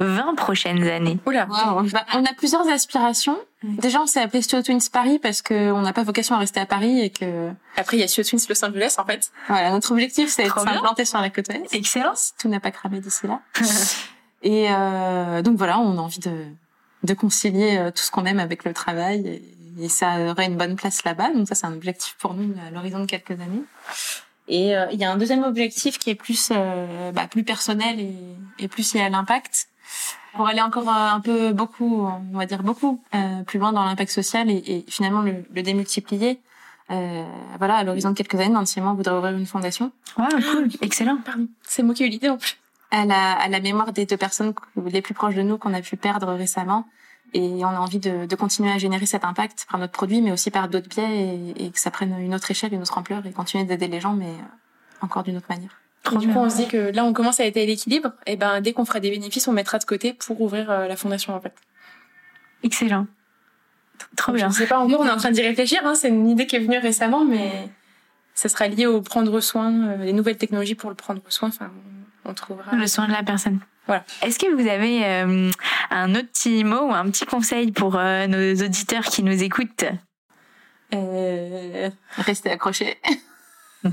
20 0.00 0.34
prochaines 0.34 0.86
années 0.86 1.18
Oula. 1.26 1.46
Bah, 1.46 2.04
on 2.14 2.24
a 2.24 2.32
plusieurs 2.36 2.68
aspirations. 2.68 3.38
Déjà, 3.62 4.00
on 4.02 4.06
s'est 4.06 4.20
appelé 4.20 4.42
Studio 4.42 4.62
Twins 4.62 4.90
Paris 4.92 5.18
parce 5.18 5.40
qu'on 5.42 5.80
n'a 5.80 5.92
pas 5.92 6.02
vocation 6.02 6.34
à 6.34 6.38
rester 6.38 6.60
à 6.60 6.66
Paris 6.66 7.00
et 7.00 7.10
que 7.10 7.50
Après, 7.76 7.96
il 7.96 8.00
y 8.00 8.02
a 8.02 8.08
Studio 8.08 8.28
Twins 8.28 8.46
Los 8.48 8.64
Angeles, 8.64 8.96
en 8.98 9.04
fait. 9.06 9.30
voilà, 9.48 9.70
notre 9.70 9.90
objectif 9.92 10.28
c'est 10.28 10.44
bien. 10.44 10.54
s'implanter 10.54 11.04
sur 11.04 11.20
la 11.20 11.30
côte 11.30 11.48
ouest. 11.48 11.74
Excellent. 11.74 12.12
Tout 12.38 12.48
n'a 12.48 12.60
pas 12.60 12.70
cramé 12.70 13.00
d'ici 13.00 13.26
là. 13.26 13.40
et 14.42 14.66
euh, 14.70 15.40
donc 15.42 15.56
voilà, 15.56 15.78
on 15.78 15.96
a 15.96 16.00
envie 16.00 16.20
de, 16.20 16.44
de 17.02 17.14
concilier 17.14 17.78
euh, 17.78 17.90
tout 17.90 18.02
ce 18.02 18.10
qu'on 18.10 18.26
aime 18.26 18.38
avec 18.40 18.64
le 18.64 18.74
travail 18.74 19.26
et, 19.26 19.84
et 19.84 19.88
ça 19.88 20.30
aurait 20.30 20.46
une 20.46 20.56
bonne 20.56 20.76
place 20.76 21.04
là-bas. 21.04 21.32
Donc 21.32 21.48
ça, 21.48 21.54
c'est 21.54 21.66
un 21.66 21.72
objectif 21.72 22.16
pour 22.18 22.34
nous 22.34 22.54
à 22.66 22.70
l'horizon 22.70 23.00
de 23.00 23.06
quelques 23.06 23.32
années. 23.32 23.62
Et 24.48 24.76
euh, 24.76 24.86
il 24.92 24.98
y 25.00 25.04
a 25.04 25.10
un 25.10 25.16
deuxième 25.16 25.42
objectif 25.42 25.98
qui 25.98 26.10
est 26.10 26.14
plus 26.14 26.50
euh, 26.52 27.12
bah, 27.12 27.26
plus 27.26 27.42
personnel 27.44 27.98
et, 28.00 28.14
et 28.58 28.68
plus 28.68 28.94
lié 28.94 29.00
à 29.00 29.08
l'impact. 29.08 29.68
Pour 30.34 30.46
aller 30.46 30.60
encore 30.60 30.88
euh, 30.88 30.92
un 31.16 31.20
peu 31.20 31.52
beaucoup, 31.52 32.06
on 32.06 32.38
va 32.38 32.46
dire 32.46 32.62
beaucoup, 32.62 33.02
euh, 33.14 33.42
plus 33.42 33.58
loin 33.58 33.72
dans 33.72 33.84
l'impact 33.84 34.10
social 34.10 34.50
et, 34.50 34.62
et 34.66 34.84
finalement 34.88 35.22
le, 35.22 35.44
le 35.52 35.62
démultiplier. 35.62 36.40
Euh, 36.90 37.24
voilà, 37.58 37.76
à 37.76 37.84
l'horizon 37.84 38.10
de 38.10 38.14
quelques 38.14 38.36
années, 38.38 38.54
on 38.56 38.94
voudrait 38.94 39.16
ouvrir 39.16 39.36
une 39.36 39.46
fondation 39.46 39.90
Wow, 40.16 40.26
cool. 40.52 40.68
Excellent. 40.82 41.18
Pardon. 41.24 41.48
C'est 41.62 41.82
moi 41.82 41.94
qui 41.94 42.04
ai 42.04 42.06
eu 42.06 42.10
l'idée, 42.10 42.28
en 42.28 42.36
plus. 42.36 42.56
à 42.92 43.04
la, 43.04 43.32
à 43.32 43.48
la 43.48 43.58
mémoire 43.60 43.92
des 43.92 44.06
deux 44.06 44.16
personnes 44.16 44.54
les 44.86 45.02
plus 45.02 45.14
proches 45.14 45.34
de 45.34 45.42
nous 45.42 45.58
qu'on 45.58 45.74
a 45.74 45.80
pu 45.80 45.96
perdre 45.96 46.32
récemment. 46.34 46.86
Et 47.36 47.64
on 47.64 47.68
a 47.68 47.78
envie 47.78 47.98
de, 47.98 48.26
de 48.26 48.36
continuer 48.36 48.72
à 48.72 48.78
générer 48.78 49.06
cet 49.06 49.24
impact 49.24 49.66
par 49.70 49.78
notre 49.78 49.92
produit, 49.92 50.20
mais 50.22 50.32
aussi 50.32 50.50
par 50.50 50.68
d'autres 50.68 50.88
biais, 50.88 51.52
et, 51.56 51.66
et 51.66 51.70
que 51.70 51.78
ça 51.78 51.90
prenne 51.90 52.14
une 52.18 52.34
autre 52.34 52.50
échelle, 52.50 52.72
une 52.72 52.82
autre 52.82 52.96
ampleur, 52.96 53.24
et 53.26 53.32
continuer 53.32 53.64
d'aider 53.64 53.88
les 53.88 54.00
gens, 54.00 54.14
mais 54.14 54.32
encore 55.00 55.22
d'une 55.22 55.36
autre 55.36 55.50
manière. 55.50 55.70
Et 56.12 56.16
du 56.18 56.28
coup, 56.28 56.38
on 56.38 56.48
se 56.48 56.56
dit 56.56 56.68
que 56.68 56.92
là, 56.94 57.04
on 57.04 57.12
commence 57.12 57.40
à 57.40 57.46
être 57.46 57.56
à 57.56 57.64
l'équilibre. 57.64 58.12
Et 58.26 58.36
ben, 58.36 58.60
dès 58.60 58.72
qu'on 58.72 58.84
fera 58.84 59.00
des 59.00 59.10
bénéfices, 59.10 59.48
on 59.48 59.52
mettra 59.52 59.78
de 59.78 59.84
côté 59.84 60.12
pour 60.12 60.40
ouvrir 60.40 60.70
euh, 60.70 60.86
la 60.86 60.96
fondation, 60.96 61.34
en 61.34 61.40
fait. 61.40 61.54
Excellent. 62.62 63.06
Trop 64.16 64.32
bien. 64.32 64.48
Je 64.50 64.54
sais 64.54 64.66
pas 64.66 64.78
encore, 64.78 65.00
on 65.00 65.06
est 65.06 65.10
en 65.10 65.16
train 65.16 65.30
d'y 65.30 65.42
réfléchir. 65.42 65.80
Hein. 65.84 65.94
C'est 65.94 66.08
une 66.08 66.28
idée 66.28 66.46
qui 66.46 66.56
est 66.56 66.60
venue 66.60 66.78
récemment, 66.78 67.24
mais 67.24 67.68
ça 68.34 68.48
sera 68.48 68.68
lié 68.68 68.86
au 68.86 69.00
prendre 69.00 69.40
soin, 69.40 69.72
euh, 69.72 69.96
les 70.04 70.12
nouvelles 70.12 70.36
technologies 70.36 70.74
pour 70.74 70.90
le 70.90 70.96
prendre 70.96 71.22
soin. 71.28 71.48
Enfin, 71.48 71.70
on 72.24 72.34
trouvera. 72.34 72.74
Le 72.74 72.86
soin 72.86 73.08
de 73.08 73.12
la 73.12 73.22
personne. 73.22 73.60
Voilà. 73.86 74.04
Est-ce 74.22 74.38
que 74.38 74.52
vous 74.52 74.68
avez 74.68 75.04
euh, 75.04 75.50
un 75.90 76.14
autre 76.14 76.28
petit 76.28 76.64
mot 76.64 76.88
ou 76.88 76.92
un 76.92 77.10
petit 77.10 77.26
conseil 77.26 77.72
pour 77.72 77.96
euh, 77.96 78.26
nos 78.26 78.64
auditeurs 78.64 79.04
qui 79.04 79.22
nous 79.22 79.42
écoutent? 79.42 79.84
Euh, 80.94 81.90
Restez 82.18 82.50
accrochés. 82.50 82.98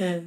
euh, 0.00 0.20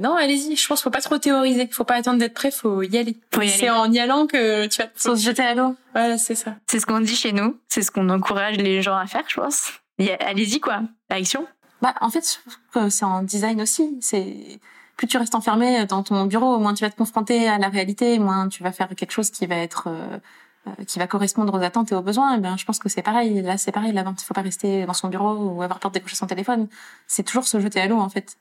non, 0.00 0.14
allez-y. 0.16 0.56
Je 0.56 0.66
pense 0.66 0.80
qu'il 0.80 0.84
faut 0.84 0.90
pas 0.90 1.00
trop 1.00 1.18
théoriser. 1.18 1.68
Faut 1.70 1.84
pas 1.84 1.94
attendre 1.96 2.18
d'être 2.18 2.34
prêt. 2.34 2.50
Faut 2.50 2.82
y 2.82 2.96
aller. 2.98 3.16
Faut 3.32 3.42
y 3.42 3.48
C'est 3.48 3.68
aller. 3.68 3.78
en 3.78 3.92
y 3.92 3.98
allant 3.98 4.26
que 4.26 4.66
tu 4.66 4.82
vas. 4.82 4.88
Se 4.94 5.14
jeter 5.16 5.42
à 5.42 5.54
l'eau. 5.54 5.76
Voilà, 5.94 6.18
c'est 6.18 6.34
ça. 6.34 6.56
C'est 6.66 6.80
ce 6.80 6.86
qu'on 6.86 7.00
dit 7.00 7.16
chez 7.16 7.32
nous. 7.32 7.58
C'est 7.68 7.82
ce 7.82 7.90
qu'on 7.90 8.08
encourage 8.10 8.56
les 8.56 8.82
gens 8.82 8.96
à 8.96 9.06
faire, 9.06 9.24
je 9.28 9.36
pense. 9.36 9.72
Allez-y, 10.20 10.60
quoi. 10.60 10.82
Action. 11.08 11.46
Bah, 11.82 11.94
en 12.00 12.10
fait, 12.10 12.20
je 12.26 12.38
trouve 12.40 12.56
que 12.84 12.90
c'est 12.90 13.04
en 13.04 13.22
design 13.22 13.60
aussi. 13.60 13.98
C'est 14.00 14.60
plus 15.00 15.06
tu 15.06 15.16
restes 15.16 15.34
enfermé 15.34 15.86
dans 15.86 16.02
ton 16.02 16.26
bureau, 16.26 16.58
moins 16.58 16.74
tu 16.74 16.84
vas 16.84 16.90
te 16.90 16.96
confronter 16.96 17.48
à 17.48 17.56
la 17.56 17.70
réalité, 17.70 18.18
moins 18.18 18.50
tu 18.50 18.62
vas 18.62 18.70
faire 18.70 18.86
quelque 18.88 19.12
chose 19.12 19.30
qui 19.30 19.46
va 19.46 19.56
être 19.56 19.84
euh, 19.86 20.18
euh, 20.66 20.84
qui 20.84 20.98
va 20.98 21.06
correspondre 21.06 21.54
aux 21.54 21.62
attentes 21.62 21.90
et 21.90 21.94
aux 21.94 22.02
besoins. 22.02 22.36
Et 22.36 22.38
ben, 22.38 22.58
je 22.58 22.66
pense 22.66 22.78
que 22.78 22.90
c'est 22.90 23.00
pareil. 23.00 23.40
Là, 23.40 23.56
c'est 23.56 23.72
pareil. 23.72 23.94
Là, 23.94 24.04
il 24.06 24.22
faut 24.22 24.34
pas 24.34 24.42
rester 24.42 24.84
dans 24.84 24.92
son 24.92 25.08
bureau 25.08 25.36
ou 25.36 25.62
avoir 25.62 25.80
peur 25.80 25.90
de 25.90 25.94
décrocher 25.94 26.16
son 26.16 26.26
téléphone. 26.26 26.68
C'est 27.06 27.22
toujours 27.22 27.46
se 27.46 27.58
jeter 27.60 27.80
à 27.80 27.86
l'eau, 27.86 27.96
en 27.96 28.10
fait. 28.10 28.36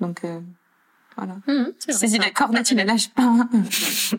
Donc, 0.00 0.22
euh, 0.22 0.38
voilà. 1.16 1.34
Vrai. 1.44 1.72
Saisis 1.88 2.18
la 2.18 2.30
corde, 2.30 2.62
tu 2.62 2.76
la 2.76 2.84
lâches 2.84 3.10
pas. 3.10 3.34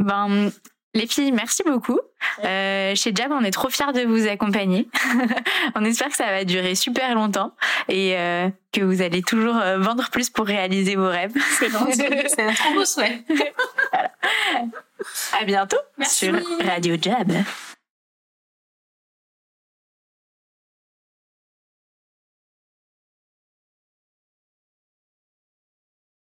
Ben, 0.00 0.50
les 0.96 1.06
filles, 1.06 1.32
merci 1.32 1.62
beaucoup. 1.64 2.00
Euh, 2.44 2.94
chez 2.94 3.12
Jab, 3.14 3.30
on 3.30 3.44
est 3.44 3.50
trop 3.50 3.68
fiers 3.68 3.92
de 3.92 4.02
vous 4.06 4.26
accompagner. 4.26 4.88
on 5.74 5.84
espère 5.84 6.08
que 6.08 6.16
ça 6.16 6.26
va 6.26 6.44
durer 6.44 6.74
super 6.74 7.14
longtemps 7.14 7.52
et 7.88 8.16
euh, 8.16 8.48
que 8.72 8.80
vous 8.80 9.02
allez 9.02 9.22
toujours 9.22 9.56
euh, 9.56 9.78
vendre 9.78 10.08
plus 10.10 10.30
pour 10.30 10.46
réaliser 10.46 10.96
vos 10.96 11.08
rêves. 11.08 11.34
C'est 11.58 12.42
un 12.42 12.52
trop 12.52 12.74
beau 12.74 12.84
souhait. 12.84 13.22
À 15.38 15.44
bientôt 15.44 15.76
Merci. 15.98 16.26
sur 16.26 16.34
Radio 16.66 16.96
Jab. 17.00 17.30